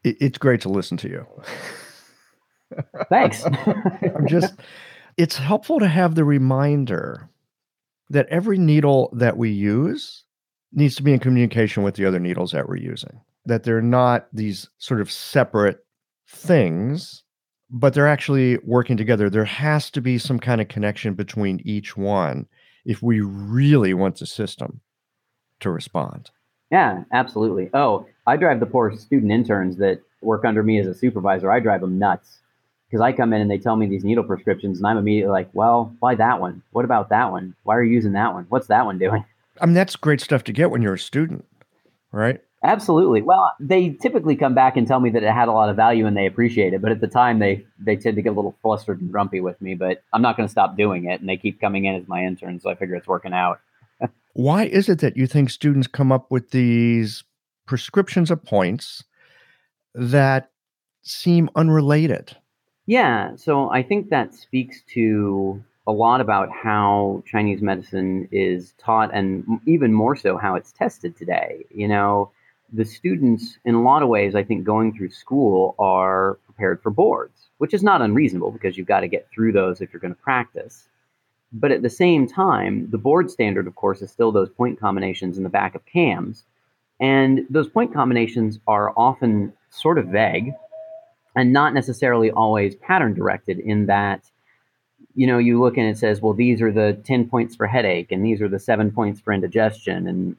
[0.05, 1.27] It's great to listen to you.
[3.09, 3.45] Thanks.
[3.47, 4.55] I'm just,
[5.17, 7.31] it's helpful to have the reminder
[8.11, 10.25] that every needle that we use
[10.73, 14.27] needs to be in communication with the other needles that we're using, that they're not
[14.33, 15.85] these sort of separate
[16.29, 17.25] things,
[17.71, 19.31] but they're actually working together.
[19.31, 22.47] There has to be some kind of connection between each one
[22.85, 24.81] if we really want the system
[25.61, 26.31] to respond.
[26.71, 27.71] Yeah, absolutely.
[27.73, 31.51] Oh, I drive the poor student interns that work under me as a supervisor.
[31.51, 32.41] I drive them nuts
[32.89, 35.51] because I come in and they tell me these needle prescriptions, and I'm immediately like,
[35.53, 36.63] well, why that one?
[36.73, 37.55] What about that one?
[37.65, 38.47] Why are you using that one?
[38.49, 39.25] What's that one doing?
[39.61, 41.45] I mean, that's great stuff to get when you're a student,
[42.13, 42.41] right?
[42.63, 43.23] Absolutely.
[43.23, 46.07] Well, they typically come back and tell me that it had a lot of value
[46.07, 48.57] and they appreciate it, but at the time they they tend to get a little
[48.63, 49.75] flustered and grumpy with me.
[49.75, 52.25] But I'm not going to stop doing it, and they keep coming in as my
[52.25, 53.61] interns, so I figure it's working out.
[54.33, 57.25] Why is it that you think students come up with these
[57.67, 59.05] prescriptions of points
[59.95, 60.51] that
[61.03, 62.37] seem unrelated?
[62.87, 69.11] Yeah, so I think that speaks to a lot about how Chinese medicine is taught
[69.13, 71.65] and even more so how it's tested today.
[71.73, 72.31] You know,
[72.73, 76.91] the students, in a lot of ways, I think going through school are prepared for
[76.91, 80.15] boards, which is not unreasonable because you've got to get through those if you're going
[80.15, 80.89] to practice.
[81.53, 85.39] But at the same time, the board standard, of course, is still those point combinations
[85.39, 86.45] in the back of CAMs.
[87.01, 90.53] And those point combinations are often sort of vague
[91.37, 94.25] and not necessarily always pattern directed in that
[95.15, 98.11] you know you look and it says well these are the 10 points for headache
[98.11, 100.09] and these are the 7 points for indigestion.
[100.09, 100.37] And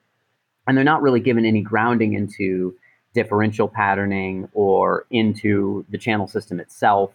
[0.68, 2.76] and they're not really given any grounding into
[3.14, 7.14] differential patterning or into the channel system itself.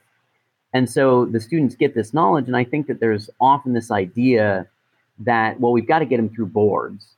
[0.73, 4.67] And so the students get this knowledge and i think that there's often this idea
[5.19, 7.09] that well we've got to get them through boards.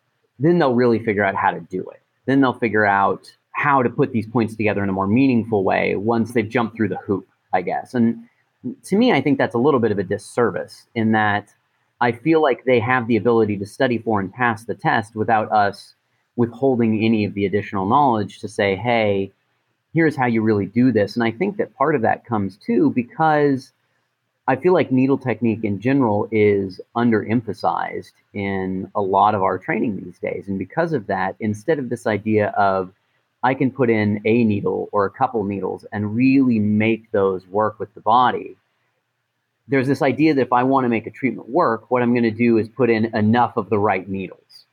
[0.40, 2.02] Then they'll really figure out how to do it.
[2.26, 5.96] Then they'll figure out how to put these points together in a more meaningful way
[5.96, 7.94] once they've jumped through the hoop, I guess.
[7.94, 8.24] And
[8.84, 11.54] to me, I think that's a little bit of a disservice in that
[12.00, 15.50] I feel like they have the ability to study for and pass the test without
[15.52, 15.94] us
[16.36, 19.30] withholding any of the additional knowledge to say, hey,
[19.94, 21.14] here's how you really do this.
[21.14, 23.72] And I think that part of that comes too because
[24.46, 30.02] I feel like needle technique in general is underemphasized in a lot of our training
[30.04, 30.48] these days.
[30.48, 32.92] And because of that, instead of this idea of
[33.44, 37.78] I can put in a needle or a couple needles and really make those work
[37.78, 38.56] with the body.
[39.68, 42.24] There's this idea that if I want to make a treatment work, what I'm going
[42.24, 44.64] to do is put in enough of the right needles.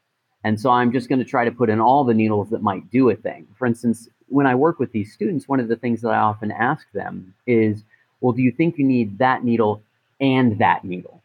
[0.46, 2.90] And so I'm just going to try to put in all the needles that might
[2.90, 3.46] do a thing.
[3.58, 6.50] For instance, when I work with these students, one of the things that I often
[6.50, 7.84] ask them is,
[8.22, 9.84] well, do you think you need that needle
[10.20, 11.22] and that needle?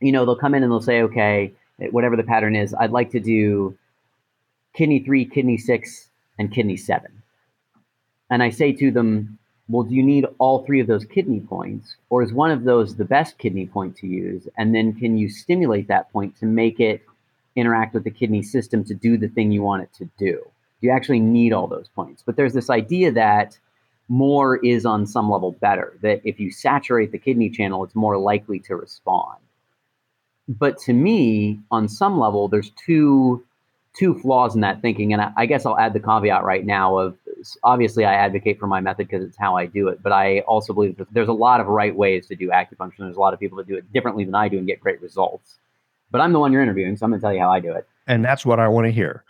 [0.00, 1.52] You know, they'll come in and they'll say, okay,
[1.92, 3.78] whatever the pattern is, I'd like to do
[4.74, 7.22] kidney three, kidney six, and kidney seven.
[8.30, 11.96] And I say to them, well, do you need all three of those kidney points?
[12.10, 14.48] Or is one of those the best kidney point to use?
[14.58, 17.02] And then can you stimulate that point to make it
[17.56, 20.40] interact with the kidney system to do the thing you want it to do?
[20.80, 22.22] Do you actually need all those points.
[22.24, 23.58] But there's this idea that
[24.08, 28.18] more is on some level better, that if you saturate the kidney channel, it's more
[28.18, 29.38] likely to respond.
[30.48, 33.44] But to me, on some level, there's two
[33.94, 35.12] two flaws in that thinking.
[35.12, 37.16] And I, I, guess I'll add the caveat right now of
[37.62, 40.72] obviously I advocate for my method because it's how I do it, but I also
[40.72, 42.98] believe that there's a lot of right ways to do acupuncture.
[42.98, 45.02] There's a lot of people that do it differently than I do and get great
[45.02, 45.58] results.
[46.10, 47.72] But I'm the one you're interviewing, so I'm going to tell you how I do
[47.72, 47.86] it.
[48.06, 49.24] And that's what I want to hear.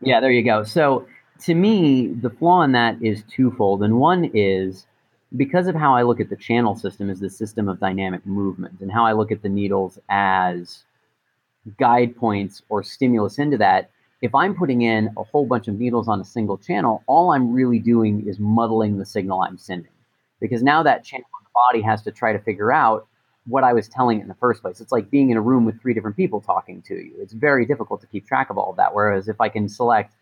[0.00, 0.64] Yeah, there you go.
[0.64, 1.06] So
[1.44, 3.82] to me, the flaw in that is twofold.
[3.82, 4.86] And one is
[5.36, 8.80] because of how I look at the channel system as the system of dynamic movement
[8.80, 10.84] and how I look at the needles as
[11.78, 13.90] guide points or stimulus into that,
[14.22, 17.52] if I'm putting in a whole bunch of needles on a single channel, all I'm
[17.52, 19.92] really doing is muddling the signal I'm sending.
[20.40, 23.06] Because now that channel in the body has to try to figure out
[23.46, 24.80] what I was telling it in the first place.
[24.80, 27.12] It's like being in a room with three different people talking to you.
[27.18, 28.94] It's very difficult to keep track of all of that.
[28.94, 30.14] Whereas if I can select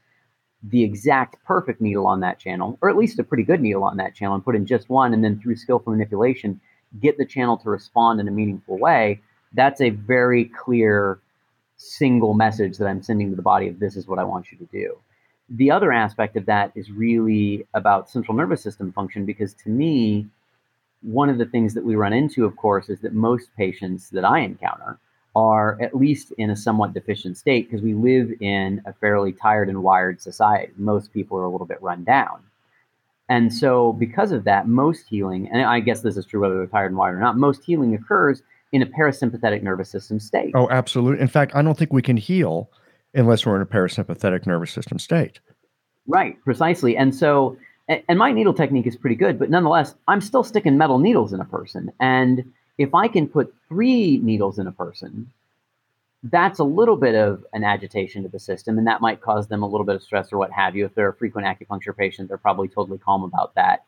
[0.63, 3.97] the exact perfect needle on that channel, or at least a pretty good needle on
[3.99, 6.61] that channel, and put in just one, and then through skillful manipulation,
[7.01, 9.21] get the channel to respond in a meaningful way,
[9.53, 11.21] that's a very clear
[11.77, 14.59] single message that I'm sending to the body of this is what I want you
[14.59, 14.99] to do.
[15.51, 20.27] The other aspect of that is really about central nervous system function because to me,
[21.03, 24.25] one of the things that we run into, of course, is that most patients that
[24.25, 24.99] I encounter
[25.37, 29.69] are at least in a somewhat deficient state because we live in a fairly tired
[29.69, 30.73] and wired society.
[30.77, 32.43] Most people are a little bit run down.
[33.29, 36.67] And so, because of that, most healing, and I guess this is true whether they're
[36.67, 38.43] tired and wired or not, most healing occurs
[38.75, 40.51] in a parasympathetic nervous system state.
[40.57, 41.23] Oh, absolutely.
[41.23, 42.69] In fact, I don't think we can heal
[43.15, 45.39] unless we're in a parasympathetic nervous system state.
[46.09, 46.97] Right, precisely.
[46.97, 47.57] And so,
[47.89, 51.41] and my needle technique is pretty good, but nonetheless, I'm still sticking metal needles in
[51.41, 51.93] a person.
[52.01, 55.31] And if I can put three needles in a person,
[56.25, 59.63] that's a little bit of an agitation to the system, and that might cause them
[59.63, 60.85] a little bit of stress or what have you.
[60.87, 63.85] If they're a frequent acupuncture patient, they're probably totally calm about that.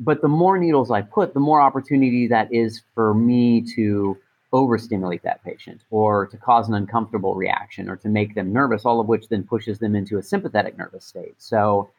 [0.00, 4.16] But the more needles I put, the more opportunity that is for me to
[4.52, 8.98] overstimulate that patient or to cause an uncomfortable reaction or to make them nervous, all
[8.98, 11.34] of which then pushes them into a sympathetic nervous state.
[11.38, 11.90] So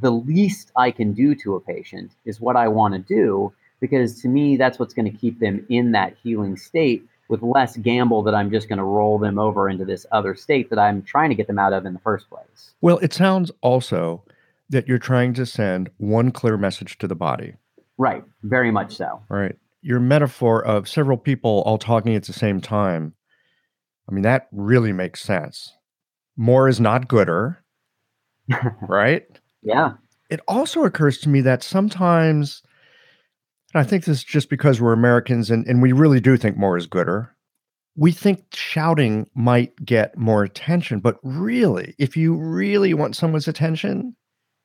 [0.00, 4.22] the least I can do to a patient is what I want to do because
[4.22, 8.22] to me, that's what's going to keep them in that healing state with less gamble
[8.22, 11.30] that I'm just going to roll them over into this other state that I'm trying
[11.30, 12.74] to get them out of in the first place.
[12.80, 14.22] Well, it sounds also
[14.72, 17.54] that you're trying to send one clear message to the body.
[17.98, 18.24] Right.
[18.42, 19.22] Very much so.
[19.28, 19.54] Right.
[19.82, 23.14] Your metaphor of several people all talking at the same time,
[24.08, 25.72] I mean, that really makes sense.
[26.36, 27.62] More is not gooder,
[28.88, 29.24] right?
[29.62, 29.92] Yeah.
[30.30, 32.62] It also occurs to me that sometimes,
[33.74, 36.56] and I think this is just because we're Americans and, and we really do think
[36.56, 37.36] more is gooder.
[37.94, 44.16] We think shouting might get more attention, but really, if you really want someone's attention,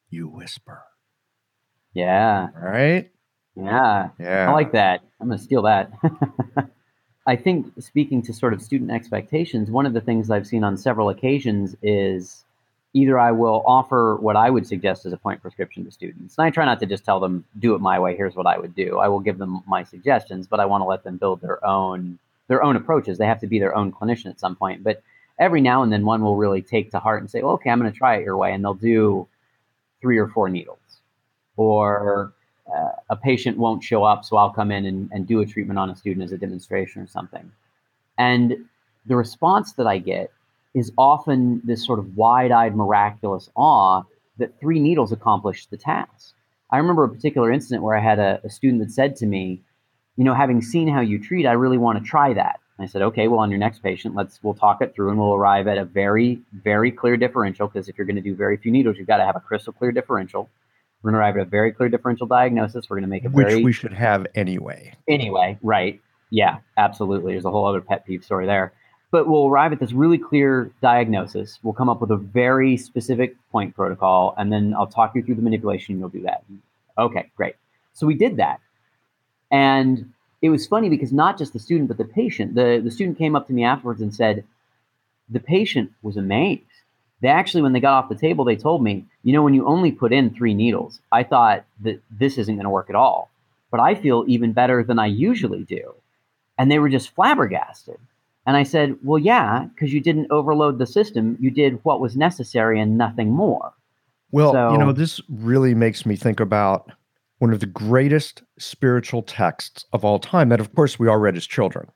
[0.10, 0.84] you whisper.
[1.94, 2.50] Yeah.
[2.56, 3.12] Right?
[3.56, 4.10] Yeah.
[4.20, 4.50] Yeah.
[4.50, 5.02] I like that.
[5.20, 5.92] I'm going to steal that.
[7.28, 10.78] I think speaking to sort of student expectations, one of the things I've seen on
[10.78, 12.46] several occasions is
[12.94, 16.38] either I will offer what I would suggest as a point prescription to students.
[16.38, 18.58] And I try not to just tell them, do it my way, here's what I
[18.58, 19.00] would do.
[19.00, 22.18] I will give them my suggestions, but I want to let them build their own
[22.48, 23.18] their own approaches.
[23.18, 24.82] They have to be their own clinician at some point.
[24.82, 25.04] But
[25.38, 27.80] every now and then one will really take to heart and say, well, okay, I'm
[27.80, 28.54] going to try it your way.
[28.54, 29.28] And they'll do
[30.02, 30.78] three or four needles.
[31.56, 32.34] Or
[32.74, 35.80] uh, a patient won't show up, so I'll come in and, and do a treatment
[35.80, 37.52] on a student as a demonstration or something.
[38.18, 38.56] And
[39.06, 40.32] the response that I get
[40.74, 44.04] is often this sort of wide eyed, miraculous awe
[44.38, 46.34] that three needles accomplished the task.
[46.70, 49.62] I remember a particular incident where I had a, a student that said to me,
[50.18, 52.60] You know, having seen how you treat, I really want to try that.
[52.78, 55.18] And I said, Okay, well, on your next patient, let's we'll talk it through and
[55.18, 57.68] we'll arrive at a very, very clear differential.
[57.68, 59.74] Because if you're going to do very few needles, you've got to have a crystal
[59.74, 60.50] clear differential.
[61.02, 62.90] We're going to arrive at a very clear differential diagnosis.
[62.90, 64.94] We're going to make it very Which very we should have anyway.
[65.08, 66.02] anyway, right?
[66.30, 67.34] Yeah, absolutely.
[67.34, 68.74] There's a whole other pet peeve story there.
[69.10, 71.60] But we'll arrive at this really clear diagnosis.
[71.64, 75.36] We'll come up with a very specific point protocol, and then I'll talk you through
[75.36, 76.44] the manipulation, and you'll do that.
[76.98, 77.56] Okay, great.
[77.94, 78.60] So we did that.
[79.50, 80.12] And
[80.42, 82.56] it was funny because not just the student, but the patient.
[82.56, 84.44] The, the student came up to me afterwards and said,
[85.30, 86.64] the patient was amazed.
[87.22, 89.66] They actually, when they got off the table, they told me, you know, when you
[89.66, 93.30] only put in three needles, I thought that this isn't going to work at all.
[93.72, 95.94] But I feel even better than I usually do.
[96.58, 97.98] And they were just flabbergasted.
[98.46, 101.38] And I said, well, yeah, because you didn't overload the system.
[101.40, 103.74] You did what was necessary and nothing more.
[104.32, 106.92] Well, So- you know, this really makes me think about
[107.40, 111.38] one of the greatest spiritual texts of all time that, of course, we all read
[111.38, 111.88] as children.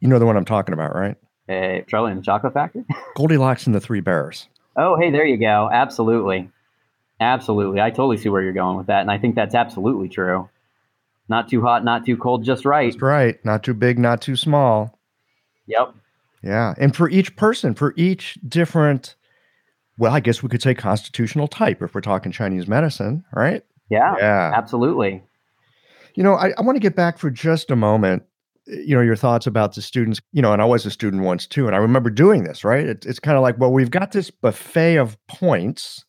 [0.00, 1.16] You know the one I'm talking about, right?
[1.46, 2.84] Hey, Charlie and the Chocolate Factory?
[3.16, 4.48] Goldilocks and the Three Bears.
[4.76, 5.70] oh, hey, there you go.
[5.72, 6.50] Absolutely.
[7.20, 7.80] Absolutely.
[7.80, 9.00] I totally see where you're going with that.
[9.00, 10.48] And I think that's absolutely true.
[11.28, 12.92] Not too hot, not too cold, just right.
[12.92, 13.42] That's right.
[13.44, 14.98] Not too big, not too small.
[15.66, 15.94] Yep.
[16.42, 16.74] Yeah.
[16.78, 19.16] And for each person, for each different,
[19.98, 23.64] well, I guess we could say constitutional type if we're talking Chinese medicine, right?
[23.90, 24.14] Yeah.
[24.18, 24.52] Yeah.
[24.54, 25.22] Absolutely.
[26.14, 28.22] You know, I, I want to get back for just a moment.
[28.66, 30.20] You know, your thoughts about the students.
[30.32, 32.64] You know, and I was a student once too, and I remember doing this.
[32.64, 32.86] Right?
[32.86, 36.04] It, it's kind of like, well, we've got this buffet of points.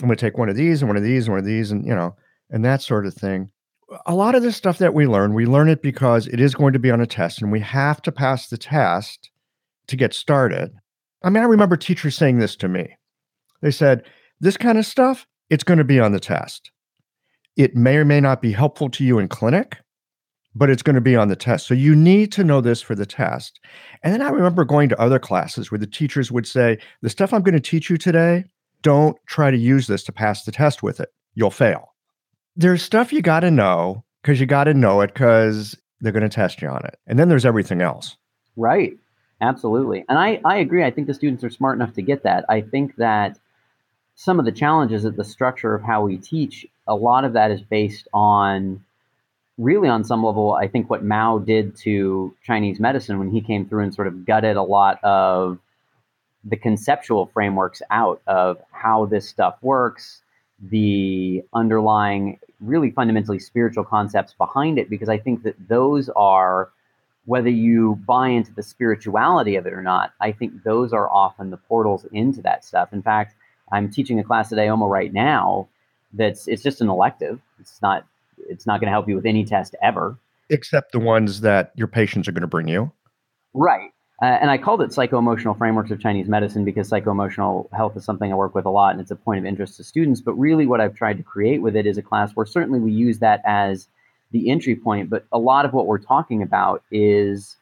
[0.00, 1.70] I'm going to take one of these and one of these and one of these,
[1.70, 2.16] and you know,
[2.50, 3.50] and that sort of thing.
[4.04, 6.74] A lot of the stuff that we learn, we learn it because it is going
[6.74, 9.30] to be on a test, and we have to pass the test
[9.86, 10.72] to get started.
[11.22, 12.96] I mean, I remember teachers saying this to me.
[13.60, 14.04] They said,
[14.40, 16.70] "This kind of stuff, it's going to be on the test."
[17.58, 19.78] it may or may not be helpful to you in clinic,
[20.54, 21.66] but it's going to be on the test.
[21.66, 23.60] So you need to know this for the test.
[24.02, 27.34] And then I remember going to other classes where the teachers would say, The stuff
[27.34, 28.44] I'm going to teach you today,
[28.82, 31.08] don't try to use this to pass the test with it.
[31.34, 31.94] You'll fail.
[32.54, 36.22] There's stuff you got to know because you got to know it because they're going
[36.22, 36.96] to test you on it.
[37.08, 38.16] And then there's everything else.
[38.56, 38.96] Right.
[39.40, 40.04] Absolutely.
[40.08, 40.84] And I, I agree.
[40.84, 42.44] I think the students are smart enough to get that.
[42.48, 43.38] I think that
[44.20, 47.52] some of the challenges at the structure of how we teach, a lot of that
[47.52, 48.84] is based on
[49.58, 53.64] really on some level, I think what Mao did to Chinese medicine when he came
[53.64, 55.60] through and sort of gutted a lot of
[56.44, 60.20] the conceptual frameworks out of how this stuff works,
[60.68, 66.70] the underlying, really fundamentally spiritual concepts behind it, because I think that those are,
[67.26, 71.50] whether you buy into the spirituality of it or not, I think those are often
[71.50, 72.92] the portals into that stuff.
[72.92, 73.36] In fact,
[73.72, 75.68] I'm teaching a class at AOMA right now
[76.12, 77.40] that's it's just an elective.
[77.60, 78.06] It's not
[78.48, 80.16] it's not going to help you with any test ever.
[80.50, 82.90] Except the ones that your patients are going to bring you.
[83.52, 83.90] Right.
[84.20, 88.32] Uh, and I called it psycho-emotional frameworks of Chinese medicine because psycho-emotional health is something
[88.32, 90.20] I work with a lot, and it's a point of interest to students.
[90.20, 92.90] But really, what I've tried to create with it is a class where certainly we
[92.90, 93.88] use that as
[94.32, 97.56] the entry point, but a lot of what we're talking about is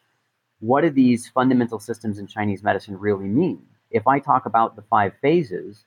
[0.60, 3.62] what do these fundamental systems in Chinese medicine really mean?
[3.90, 5.84] If I talk about the five phases,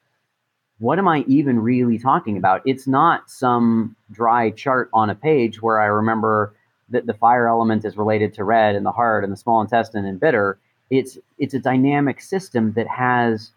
[0.79, 2.61] what am I even really talking about?
[2.65, 6.55] It's not some dry chart on a page where I remember
[6.89, 10.05] that the fire element is related to red and the heart and the small intestine
[10.05, 10.57] and bitter.
[10.89, 13.51] It's it's a dynamic system that has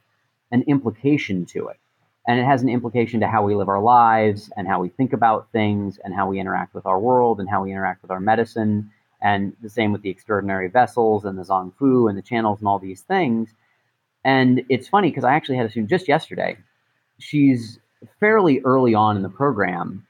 [0.51, 1.79] an implication to it.
[2.27, 5.13] And it has an implication to how we live our lives and how we think
[5.13, 8.21] about things and how we interact with our world and how we interact with our
[8.21, 8.91] medicine.
[9.21, 12.69] And the same with the extraordinary vessels and the Zang Fu and the channels and
[12.69, 13.55] all these things.
[14.25, 16.59] And it's funny because I actually had a student just yesterday.
[17.19, 17.79] She's
[18.21, 20.07] fairly early on in the program,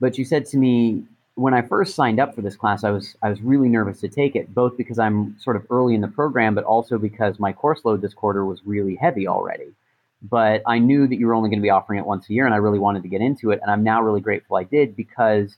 [0.00, 3.16] but she said to me, when I first signed up for this class, I was
[3.22, 6.08] I was really nervous to take it, both because I'm sort of early in the
[6.08, 9.72] program, but also because my course load this quarter was really heavy already.
[10.20, 12.44] But I knew that you were only going to be offering it once a year,
[12.44, 14.96] and I really wanted to get into it, and I'm now really grateful I did
[14.96, 15.56] because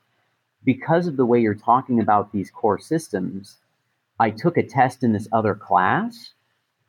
[0.64, 3.56] because of the way you're talking about these core systems.
[4.18, 6.34] I took a test in this other class,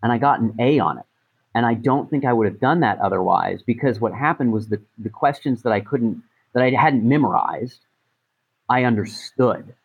[0.03, 1.05] and I got an A on it.
[1.53, 4.81] And I don't think I would have done that otherwise because what happened was the,
[4.97, 6.23] the questions that I couldn't,
[6.53, 7.79] that I hadn't memorized,
[8.69, 9.75] I understood.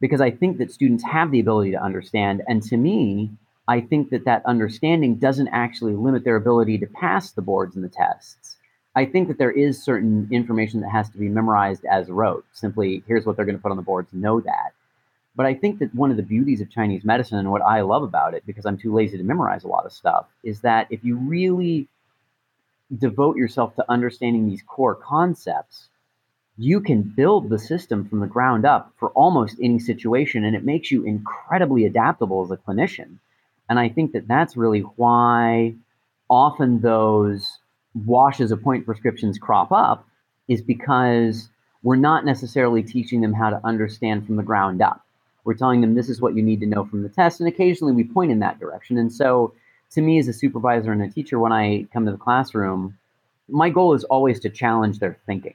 [0.00, 2.42] Because I think that students have the ability to understand.
[2.46, 3.30] And to me,
[3.66, 7.84] I think that that understanding doesn't actually limit their ability to pass the boards and
[7.84, 8.56] the tests.
[8.94, 12.44] I think that there is certain information that has to be memorized as rote.
[12.52, 14.72] Simply, here's what they're going to put on the boards, know that.
[15.38, 18.02] But I think that one of the beauties of Chinese medicine and what I love
[18.02, 21.04] about it, because I'm too lazy to memorize a lot of stuff, is that if
[21.04, 21.86] you really
[22.98, 25.90] devote yourself to understanding these core concepts,
[26.56, 30.64] you can build the system from the ground up for almost any situation, and it
[30.64, 33.18] makes you incredibly adaptable as a clinician.
[33.70, 35.76] And I think that that's really why
[36.28, 37.58] often those
[37.94, 40.04] wash as a point prescriptions crop up,
[40.48, 41.48] is because
[41.84, 45.04] we're not necessarily teaching them how to understand from the ground up.
[45.48, 47.94] We're telling them this is what you need to know from the test, and occasionally
[47.94, 48.98] we point in that direction.
[48.98, 49.54] And so,
[49.92, 52.98] to me, as a supervisor and a teacher, when I come to the classroom,
[53.48, 55.54] my goal is always to challenge their thinking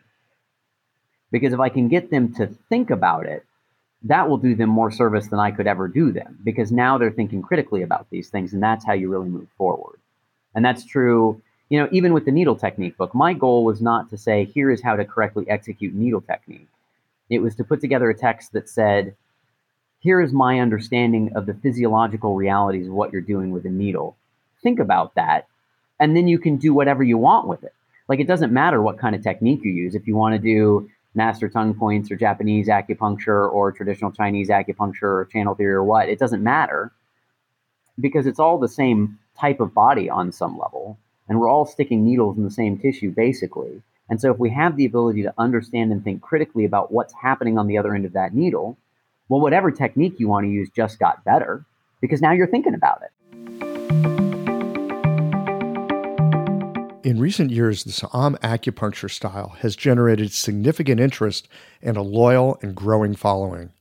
[1.32, 3.46] because if I can get them to think about it,
[4.02, 7.12] that will do them more service than I could ever do them because now they're
[7.12, 10.00] thinking critically about these things, and that's how you really move forward.
[10.56, 11.40] And that's true,
[11.70, 13.14] you know, even with the needle technique book.
[13.14, 16.70] My goal was not to say, here is how to correctly execute needle technique.
[17.30, 19.16] It was to put together a text that said,
[20.04, 24.18] here is my understanding of the physiological realities of what you're doing with a needle.
[24.62, 25.48] Think about that,
[25.98, 27.74] and then you can do whatever you want with it.
[28.10, 29.96] Like it doesn't matter what kind of technique you use.
[29.96, 35.04] If you want to do master Tung points or Japanese acupuncture or traditional Chinese acupuncture
[35.04, 36.10] or channel theory or what.
[36.10, 36.92] It doesn't matter
[37.98, 40.98] because it's all the same type of body on some level.
[41.30, 43.82] And we're all sticking needles in the same tissue, basically.
[44.10, 47.58] And so, if we have the ability to understand and think critically about what's happening
[47.58, 48.78] on the other end of that needle,
[49.30, 51.66] well, whatever technique you want to use just got better
[52.02, 53.10] because now you're thinking about it.
[57.04, 61.50] In recent years, the Sa'am acupuncture style has generated significant interest
[61.82, 63.74] and a loyal and growing following.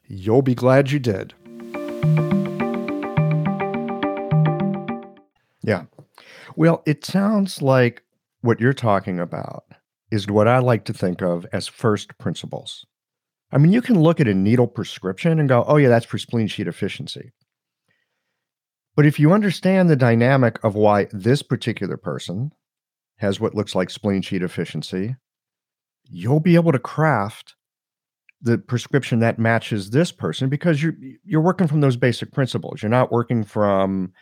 [0.08, 1.34] You'll be glad you did.
[5.70, 5.84] Yeah.
[6.56, 8.02] Well, it sounds like
[8.40, 9.62] what you're talking about
[10.10, 12.84] is what I like to think of as first principles.
[13.52, 16.18] I mean, you can look at a needle prescription and go, oh, yeah, that's for
[16.18, 17.30] spleen chi deficiency.
[18.96, 22.50] But if you understand the dynamic of why this particular person
[23.18, 25.14] has what looks like spleen chi deficiency,
[26.02, 27.54] you'll be able to craft
[28.42, 32.82] the prescription that matches this person because you're you're working from those basic principles.
[32.82, 34.12] You're not working from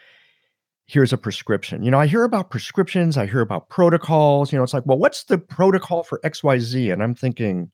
[0.88, 1.84] here's a prescription.
[1.84, 4.50] You know, I hear about prescriptions, I hear about protocols.
[4.50, 6.92] You know, it's like, well, what's the protocol for XYZ?
[6.92, 7.70] And I'm thinking,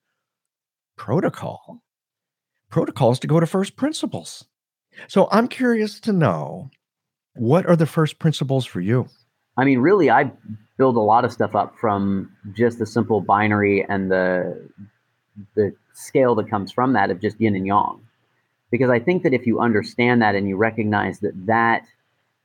[0.96, 1.80] protocol?
[2.70, 4.44] Protocols to go to first principles.
[5.08, 6.70] So I'm curious to know
[7.34, 9.06] what are the first principles for you?
[9.56, 10.32] I mean, really, I
[10.76, 14.68] build a lot of stuff up from just the simple binary and the
[15.56, 18.00] the scale that comes from that of just yin and yang.
[18.70, 21.86] Because I think that if you understand that and you recognize that that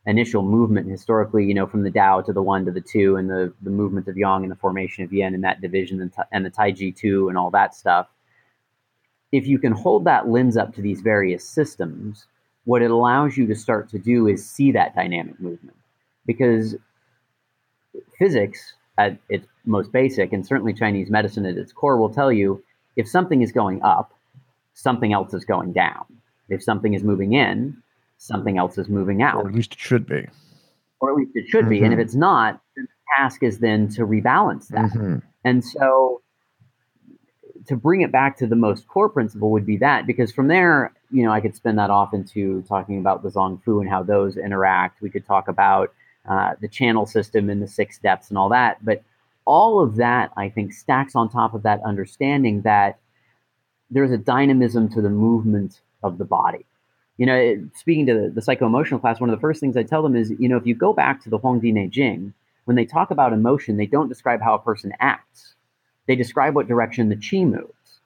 [0.06, 3.30] initial movement historically, you know, from the Dao to the one to the two and
[3.30, 6.46] the, the movement of yang and the formation of yin and that division and, and
[6.46, 8.08] the Tai Chi two and all that stuff,
[9.32, 12.26] if you can hold that lens up to these various systems,
[12.66, 15.78] what it allows you to start to do is see that dynamic movement.
[16.26, 16.76] Because
[18.18, 22.64] physics at its most basic, and certainly Chinese medicine at its core, will tell you
[22.96, 24.14] if something is going up,
[24.74, 26.06] something else is going down.
[26.50, 27.78] If something is moving in,
[28.20, 29.36] something else is moving out.
[29.36, 30.28] Or at least it should be.
[31.00, 31.70] Or at least it should mm-hmm.
[31.70, 31.78] be.
[31.78, 32.02] And if mm-hmm.
[32.02, 32.86] it's not, the
[33.18, 34.92] task is then to rebalance that.
[34.92, 35.18] Mm-hmm.
[35.44, 36.22] And so
[37.68, 40.94] to bring it back to the most core principle would be that because from there,
[41.12, 44.04] you know, I could spin that off into talking about the Zang Fu and how
[44.04, 45.02] those interact.
[45.02, 45.94] We could talk about
[46.28, 48.84] uh, the channel system and the six depths and all that.
[48.84, 49.04] But
[49.46, 53.00] all of that, I think, stacks on top of that understanding that
[53.90, 56.66] there's a dynamism to the movement of the body.
[57.20, 59.84] You know, it, speaking to the, the psycho-emotional class, one of the first things I
[59.84, 62.32] tell them is, you know, if you go back to the Huangdi Neijing,
[62.64, 65.56] when they talk about emotion, they don't describe how a person acts.
[66.08, 68.00] They describe what direction the qi moves.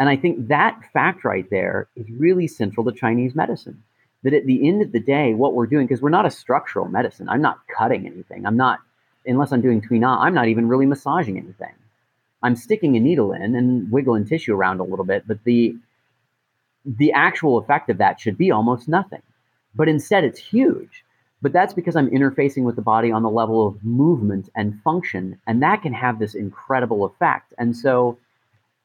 [0.00, 3.84] And I think that fact right there is really central to Chinese medicine
[4.24, 6.88] that at the end of the day, what we're doing, because we're not a structural
[6.88, 8.44] medicine, I'm not cutting anything.
[8.44, 8.80] I'm not,
[9.24, 11.74] unless I'm doing tuina, I'm not even really massaging anything.
[12.42, 15.76] I'm sticking a needle in and wiggling tissue around a little bit, but the
[16.84, 19.22] the actual effect of that should be almost nothing.
[19.74, 21.04] But instead, it's huge.
[21.40, 25.40] But that's because I'm interfacing with the body on the level of movement and function,
[25.46, 27.52] and that can have this incredible effect.
[27.58, 28.16] And so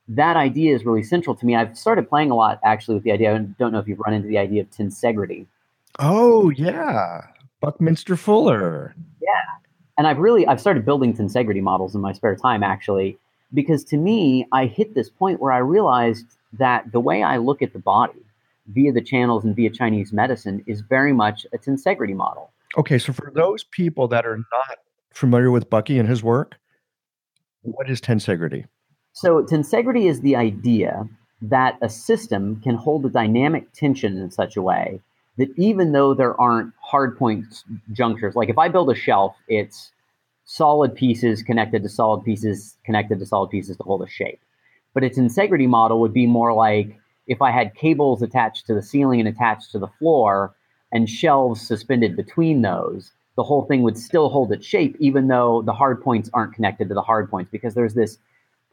[0.08, 1.56] that idea is really central to me.
[1.56, 3.36] I've started playing a lot actually with the idea.
[3.36, 5.46] I don't know if you've run into the idea of tensegrity.
[6.00, 7.28] Oh yeah,
[7.62, 8.96] Buckminster Fuller.
[9.22, 9.30] Yeah,
[9.98, 13.18] and I've really I've started building tensegrity models in my spare time actually
[13.54, 16.26] because to me I hit this point where I realized
[16.60, 18.20] that the way I look at the body
[18.68, 22.52] via the channels and via Chinese medicine is very much a tensegrity model.
[22.78, 24.78] Okay, so for those people that are not
[25.14, 26.58] familiar with Bucky and his work,
[27.62, 28.66] what is tensegrity?
[29.14, 31.08] So tensegrity is the idea
[31.42, 35.02] that a system can hold a dynamic tension in such a way
[35.38, 37.46] that even though there aren't hard point
[37.94, 39.92] junctures, like if I build a shelf, it's
[40.46, 44.40] solid pieces connected to solid pieces connected to solid pieces to hold a shape.
[44.98, 48.82] But its tensegrity model would be more like if I had cables attached to the
[48.82, 50.56] ceiling and attached to the floor
[50.92, 55.62] and shelves suspended between those, the whole thing would still hold its shape, even though
[55.62, 58.18] the hard points aren't connected to the hard points, because there's this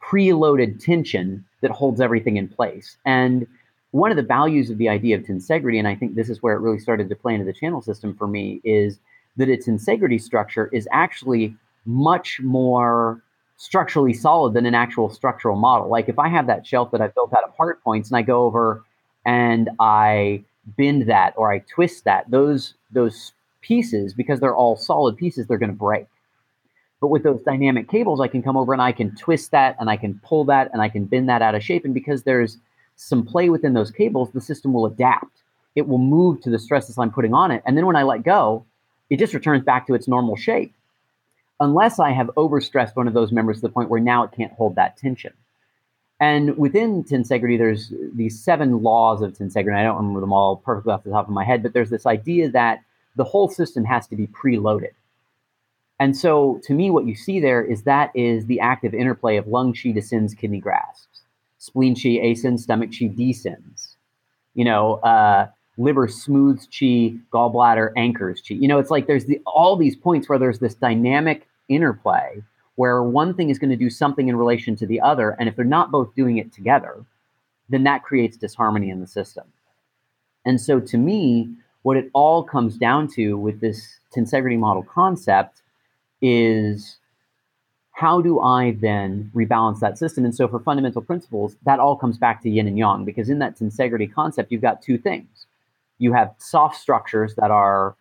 [0.03, 2.97] preloaded tension that holds everything in place.
[3.05, 3.45] And
[3.91, 6.55] one of the values of the idea of tensegrity, and I think this is where
[6.55, 8.97] it really started to play into the channel system for me, is
[9.37, 11.55] that its tensegrity structure is actually
[11.85, 13.21] much more
[13.57, 15.89] structurally solid than an actual structural model.
[15.89, 18.21] Like if I have that shelf that I built out of hard points and I
[18.21, 18.83] go over
[19.25, 20.43] and I
[20.77, 25.57] bend that or I twist that, those those pieces, because they're all solid pieces, they're
[25.57, 26.05] going to break.
[27.01, 29.89] But with those dynamic cables, I can come over and I can twist that and
[29.89, 31.85] I can pull that and I can bend that out of shape.
[31.85, 32.57] And because there's
[32.95, 35.41] some play within those cables, the system will adapt.
[35.75, 37.61] It will move to the stresses I'm putting on it.
[37.65, 38.65] And then when I let go,
[39.09, 40.73] it just returns back to its normal shape.
[41.59, 44.51] Unless I have overstressed one of those members to the point where now it can't
[44.53, 45.33] hold that tension.
[46.19, 49.75] And within tensegrity, there's these seven laws of tensegrity.
[49.75, 52.05] I don't remember them all perfectly off the top of my head, but there's this
[52.05, 52.83] idea that
[53.15, 54.91] the whole system has to be preloaded.
[55.99, 59.47] And so to me, what you see there is that is the active interplay of
[59.47, 61.21] lung qi descends, kidney grasps,
[61.57, 63.95] spleen qi ascends, stomach qi descends.
[64.53, 65.47] You know, uh,
[65.77, 68.59] liver smooths qi, gallbladder anchors qi.
[68.59, 72.41] You know, it's like there's the, all these points where there's this dynamic interplay
[72.75, 75.35] where one thing is going to do something in relation to the other.
[75.39, 77.05] And if they're not both doing it together,
[77.69, 79.45] then that creates disharmony in the system.
[80.45, 81.49] And so to me,
[81.83, 85.61] what it all comes down to with this tensegrity model concept
[86.21, 86.97] is
[87.91, 90.25] how do I then rebalance that system?
[90.25, 93.39] And so for fundamental principles, that all comes back to yin and yang, because in
[93.39, 95.45] that tensegrity concept, you've got two things.
[95.97, 97.95] You have soft structures that are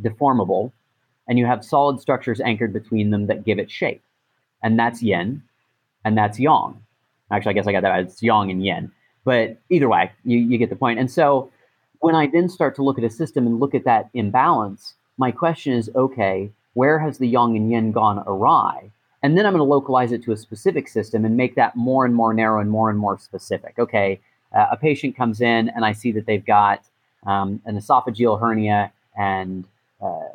[0.00, 0.72] deformable,
[1.28, 4.02] and you have solid structures anchored between them that give it shape.
[4.62, 5.42] And that's yin.
[6.04, 6.82] and that's yang.
[7.30, 7.90] Actually, I guess I got that.
[7.90, 8.04] Right.
[8.04, 8.90] It's yang and yin.
[9.24, 10.98] But either way, you, you get the point.
[10.98, 11.50] And so
[12.00, 15.30] when I then start to look at a system and look at that imbalance, my
[15.30, 18.90] question is okay, where has the yang and yin gone awry?
[19.22, 22.04] And then I'm going to localize it to a specific system and make that more
[22.04, 23.74] and more narrow and more and more specific.
[23.78, 24.20] Okay,
[24.56, 26.84] uh, a patient comes in and I see that they've got
[27.26, 29.66] um, an esophageal hernia and
[30.02, 30.28] uh,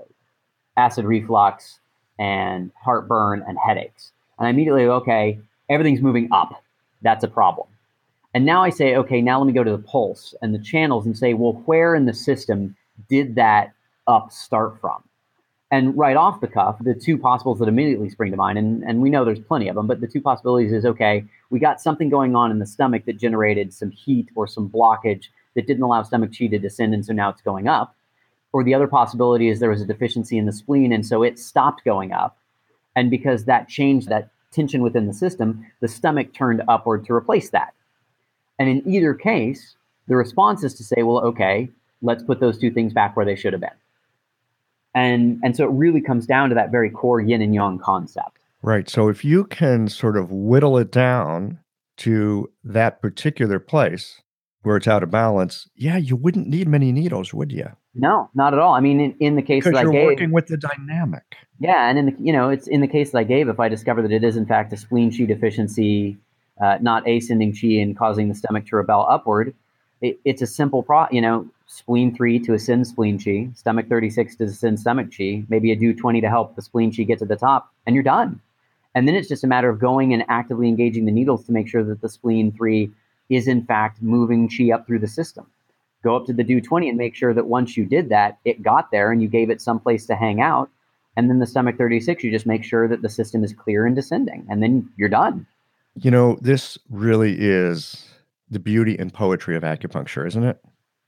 [0.77, 1.79] acid reflux
[2.19, 4.11] and heartburn and headaches.
[4.37, 6.63] And I immediately, okay, everything's moving up.
[7.01, 7.67] That's a problem.
[8.33, 11.05] And now I say, okay, now let me go to the pulse and the channels
[11.05, 12.75] and say, well, where in the system
[13.09, 13.73] did that
[14.07, 15.03] up start from?
[15.69, 19.01] And right off the cuff, the two possibles that immediately spring to mind, and, and
[19.01, 22.09] we know there's plenty of them, but the two possibilities is okay, we got something
[22.09, 26.03] going on in the stomach that generated some heat or some blockage that didn't allow
[26.03, 27.95] stomach chi to descend, and so now it's going up.
[28.51, 31.39] Or the other possibility is there was a deficiency in the spleen, and so it
[31.39, 32.37] stopped going up.
[32.95, 37.49] And because that changed that tension within the system, the stomach turned upward to replace
[37.49, 37.73] that.
[38.59, 39.75] And in either case,
[40.07, 41.69] the response is to say, well, okay,
[42.01, 43.69] let's put those two things back where they should have been.
[44.95, 48.37] And and so it really comes down to that very core yin and yang concept.
[48.61, 48.87] Right.
[48.87, 51.59] So if you can sort of whittle it down
[51.97, 54.21] to that particular place
[54.63, 57.67] where it's out of balance, yeah, you wouldn't need many needles, would you?
[57.93, 58.73] No, not at all.
[58.73, 61.23] I mean, in, in the case that I gave, working with the dynamic.
[61.59, 63.49] yeah, and in the you know, it's in the case that I gave.
[63.49, 66.17] If I discover that it is in fact a spleen chi deficiency,
[66.59, 69.53] uh, not ascending chi and causing the stomach to rebel upward,
[70.01, 71.05] it, it's a simple pro.
[71.11, 75.43] You know, spleen three to ascend spleen chi, stomach thirty six to ascend stomach chi.
[75.49, 78.03] Maybe a Du twenty to help the spleen chi get to the top, and you're
[78.03, 78.41] done.
[78.95, 81.67] And then it's just a matter of going and actively engaging the needles to make
[81.67, 82.91] sure that the spleen three
[83.35, 85.45] is in fact moving chi up through the system.
[86.03, 88.61] Go up to the Du 20 and make sure that once you did that, it
[88.61, 90.69] got there and you gave it some place to hang out.
[91.15, 93.95] And then the stomach 36, you just make sure that the system is clear and
[93.95, 95.45] descending, and then you're done.
[95.95, 98.09] You know, this really is
[98.49, 100.59] the beauty and poetry of acupuncture, isn't it?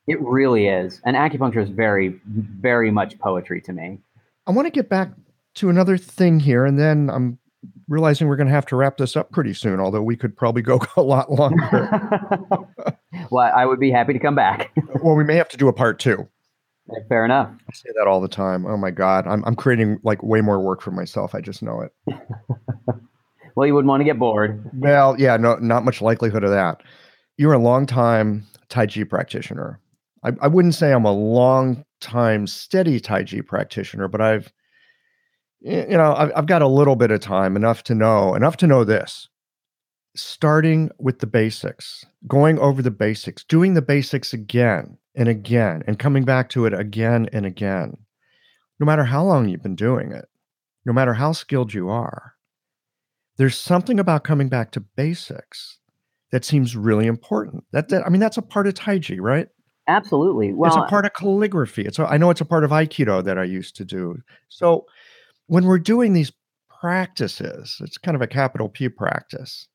[0.07, 1.01] It really is.
[1.03, 3.97] And acupuncture is very, very much poetry to me.
[4.45, 5.09] I want to get back
[5.55, 7.39] to another thing here, and then I'm
[7.88, 10.61] realizing we're going to have to wrap this up pretty soon, although we could probably
[10.61, 11.89] go a lot longer.
[13.32, 14.72] well, I would be happy to come back.
[15.03, 16.28] well, we may have to do a part two.
[17.09, 17.49] Fair enough.
[17.68, 18.66] I say that all the time.
[18.66, 19.26] Oh my God.
[19.26, 21.34] I'm, I'm creating like way more work for myself.
[21.34, 21.91] I just know it.
[23.55, 24.70] Well, you wouldn't want to get bored.
[24.74, 26.82] Well, yeah, no, not much likelihood of that.
[27.38, 29.80] You're a long time Tai Chi practitioner.
[30.24, 34.51] I, I wouldn't say I'm a long time steady Tai Chi practitioner, but I've,
[35.66, 38.68] you know, I've, I've got a little bit of time, enough to know, enough to
[38.68, 39.28] know this.
[40.16, 45.97] Starting with the basics, going over the basics, doing the basics again and again, and
[45.97, 47.97] coming back to it again and again.
[48.80, 50.26] No matter how long you've been doing it,
[50.86, 52.34] no matter how skilled you are,
[53.38, 55.80] there's something about coming back to basics
[56.32, 57.63] that seems really important.
[57.72, 59.47] That, that I mean, that's a part of Tai Chi, right?
[59.88, 60.53] Absolutely.
[60.53, 61.86] Well, it's a part of calligraphy.
[61.86, 64.18] It's a, I know it's a part of Aikido that I used to do.
[64.49, 64.86] So
[65.48, 66.32] when we're doing these
[66.82, 69.68] practices, it's kind of a capital P practice.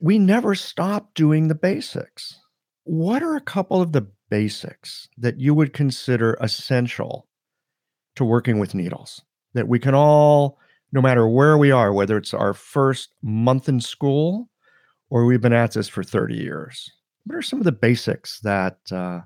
[0.00, 2.38] We never stop doing the basics.
[2.84, 7.26] What are a couple of the basics that you would consider essential
[8.16, 9.22] to working with needles
[9.54, 10.58] that we can all,
[10.92, 14.48] no matter where we are, whether it's our first month in school
[15.10, 16.90] or we've been at this for 30 years?
[17.24, 19.20] What are some of the basics that uh,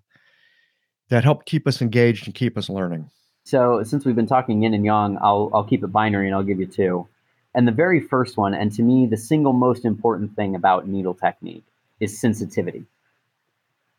[1.09, 3.11] that help keep us engaged and keep us learning?
[3.45, 6.43] So since we've been talking yin and yang, I'll I'll keep it binary and I'll
[6.43, 7.09] give you two.
[7.55, 11.15] And the very first one, and to me the single most important thing about needle
[11.15, 11.65] technique
[12.01, 12.85] is sensitivity.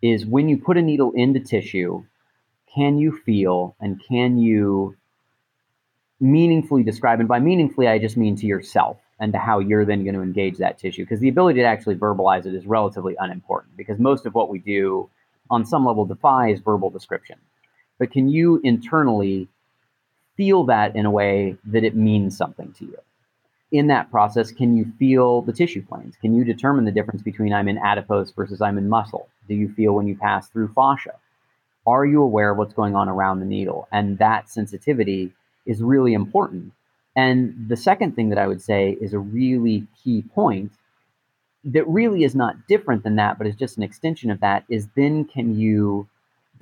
[0.01, 2.03] Is when you put a needle into tissue,
[2.73, 4.95] can you feel and can you
[6.19, 7.19] meaningfully describe?
[7.19, 10.21] And by meaningfully, I just mean to yourself and to how you're then going to
[10.21, 11.03] engage that tissue.
[11.03, 14.59] Because the ability to actually verbalize it is relatively unimportant because most of what we
[14.59, 15.09] do
[15.49, 17.37] on some level defies verbal description.
[18.03, 19.47] But can you internally
[20.35, 22.97] feel that in a way that it means something to you?
[23.71, 26.17] In that process, can you feel the tissue planes?
[26.19, 29.29] Can you determine the difference between I'm in adipose versus I'm in muscle?
[29.47, 31.13] Do you feel when you pass through fascia?
[31.87, 33.87] Are you aware of what's going on around the needle?
[33.89, 35.31] And that sensitivity
[35.65, 36.73] is really important.
[37.15, 40.73] And the second thing that I would say is a really key point
[41.63, 44.89] that really is not different than that, but is just an extension of that is
[44.97, 46.09] then can you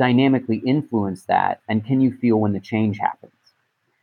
[0.01, 3.31] dynamically influence that and can you feel when the change happens?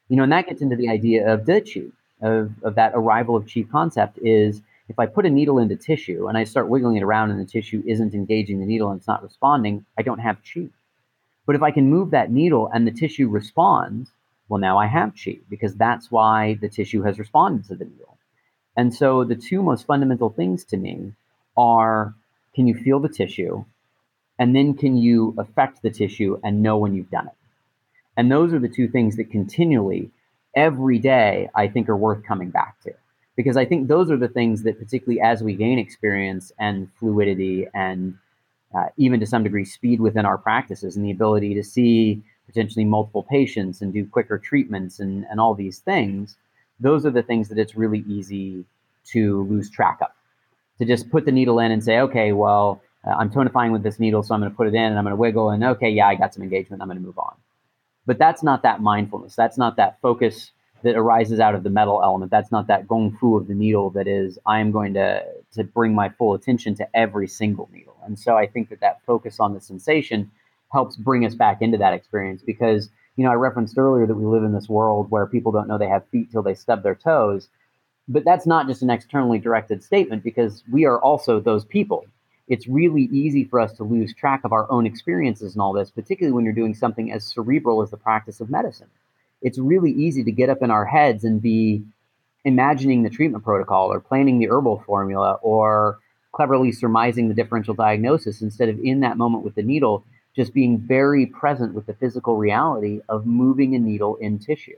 [0.08, 1.90] You know, and that gets into the idea of the
[2.22, 6.28] of, of that arrival of chi concept is if I put a needle into tissue
[6.28, 9.08] and I start wiggling it around and the tissue isn't engaging the needle and it's
[9.08, 10.68] not responding, I don't have chi.
[11.46, 14.12] But if I can move that needle and the tissue responds,
[14.48, 18.18] well, now I have chi because that's why the tissue has responded to the needle.
[18.76, 21.14] And so the two most fundamental things to me
[21.56, 22.14] are
[22.54, 23.64] can you feel the tissue?
[24.38, 27.34] And then can you affect the tissue and know when you've done it?
[28.16, 30.10] And those are the two things that continually,
[30.54, 32.92] every day, I think are worth coming back to.
[33.36, 37.68] Because I think those are the things that, particularly as we gain experience and fluidity
[37.74, 38.18] and
[38.76, 42.84] uh, even to some degree speed within our practices and the ability to see potentially
[42.84, 46.36] multiple patients and do quicker treatments and, and all these things,
[46.80, 48.64] those are the things that it's really easy
[49.04, 50.08] to lose track of.
[50.78, 53.98] To just put the needle in and say, okay, well, uh, I'm tonifying with this
[53.98, 55.88] needle, so I'm going to put it in and I'm going to wiggle, and okay,
[55.88, 57.34] yeah, I got some engagement, I'm going to move on.
[58.06, 59.34] But that's not that mindfulness.
[59.34, 60.52] That's not that focus
[60.82, 62.30] that arises out of the metal element.
[62.30, 65.64] That's not that gong fu of the needle that is, I am going to, to
[65.64, 67.96] bring my full attention to every single needle.
[68.04, 70.30] And so I think that that focus on the sensation
[70.72, 74.24] helps bring us back into that experience because, you know, I referenced earlier that we
[74.24, 76.94] live in this world where people don't know they have feet till they stub their
[76.94, 77.48] toes.
[78.06, 82.06] But that's not just an externally directed statement because we are also those people.
[82.48, 85.90] It's really easy for us to lose track of our own experiences and all this,
[85.90, 88.88] particularly when you're doing something as cerebral as the practice of medicine.
[89.42, 91.82] It's really easy to get up in our heads and be
[92.44, 95.98] imagining the treatment protocol or planning the herbal formula or
[96.32, 100.78] cleverly surmising the differential diagnosis instead of in that moment with the needle, just being
[100.78, 104.76] very present with the physical reality of moving a needle in tissue.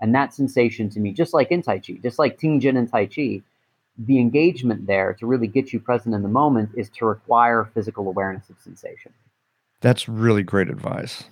[0.00, 2.90] And that sensation to me, just like in Tai Chi, just like Ting Jin and
[2.90, 3.42] Tai Chi,
[3.96, 8.08] the engagement there to really get you present in the moment is to require physical
[8.08, 9.12] awareness of sensation.
[9.80, 11.24] That's really great advice.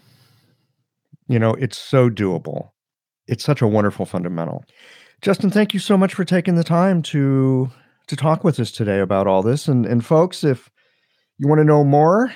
[1.29, 2.71] You know, it's so doable.
[3.27, 4.65] It's such a wonderful fundamental.
[5.23, 7.71] Justin, thank you so much for taking the time to
[8.09, 9.69] to talk with us today about all this.
[9.69, 10.69] And, and folks, if
[11.39, 12.33] you want to know more,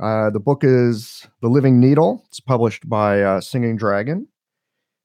[0.00, 2.24] uh, the book is The Living Needle.
[2.28, 4.28] It's published by uh, Singing Dragon.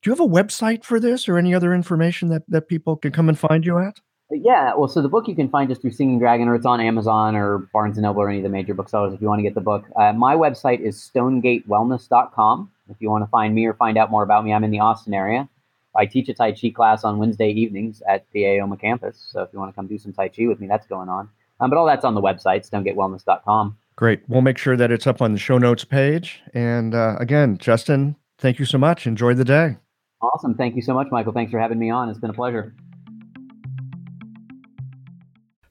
[0.01, 3.12] Do you have a website for this or any other information that, that people can
[3.12, 3.99] come and find you at?
[4.30, 6.82] Yeah, well, so the book you can find just through Singing Dragon, or it's on
[6.82, 9.43] Amazon or Barnes and Noble or any of the major booksellers if you want to
[9.43, 9.86] get the book.
[9.95, 12.69] Uh, my website is stonegatewellness.com.
[12.89, 14.80] If you want to find me or find out more about me, I'm in the
[14.80, 15.47] Austin area.
[15.95, 19.17] I teach a Tai Chi class on Wednesday evenings at the AOMA campus.
[19.32, 21.30] So if you want to come do some Tai Chi with me, that's going on.
[21.59, 23.78] Um, but all that's on the website, stonegatewellness.com.
[23.95, 24.21] Great.
[24.28, 26.41] We'll make sure that it's up on the show notes page.
[26.53, 29.07] And uh, again, Justin, thank you so much.
[29.07, 29.78] Enjoy the day.
[30.21, 30.53] Awesome.
[30.53, 31.34] Thank you so much, Michael.
[31.34, 32.09] Thanks for having me on.
[32.09, 32.75] It's been a pleasure.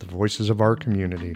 [0.00, 1.34] the voices of our community.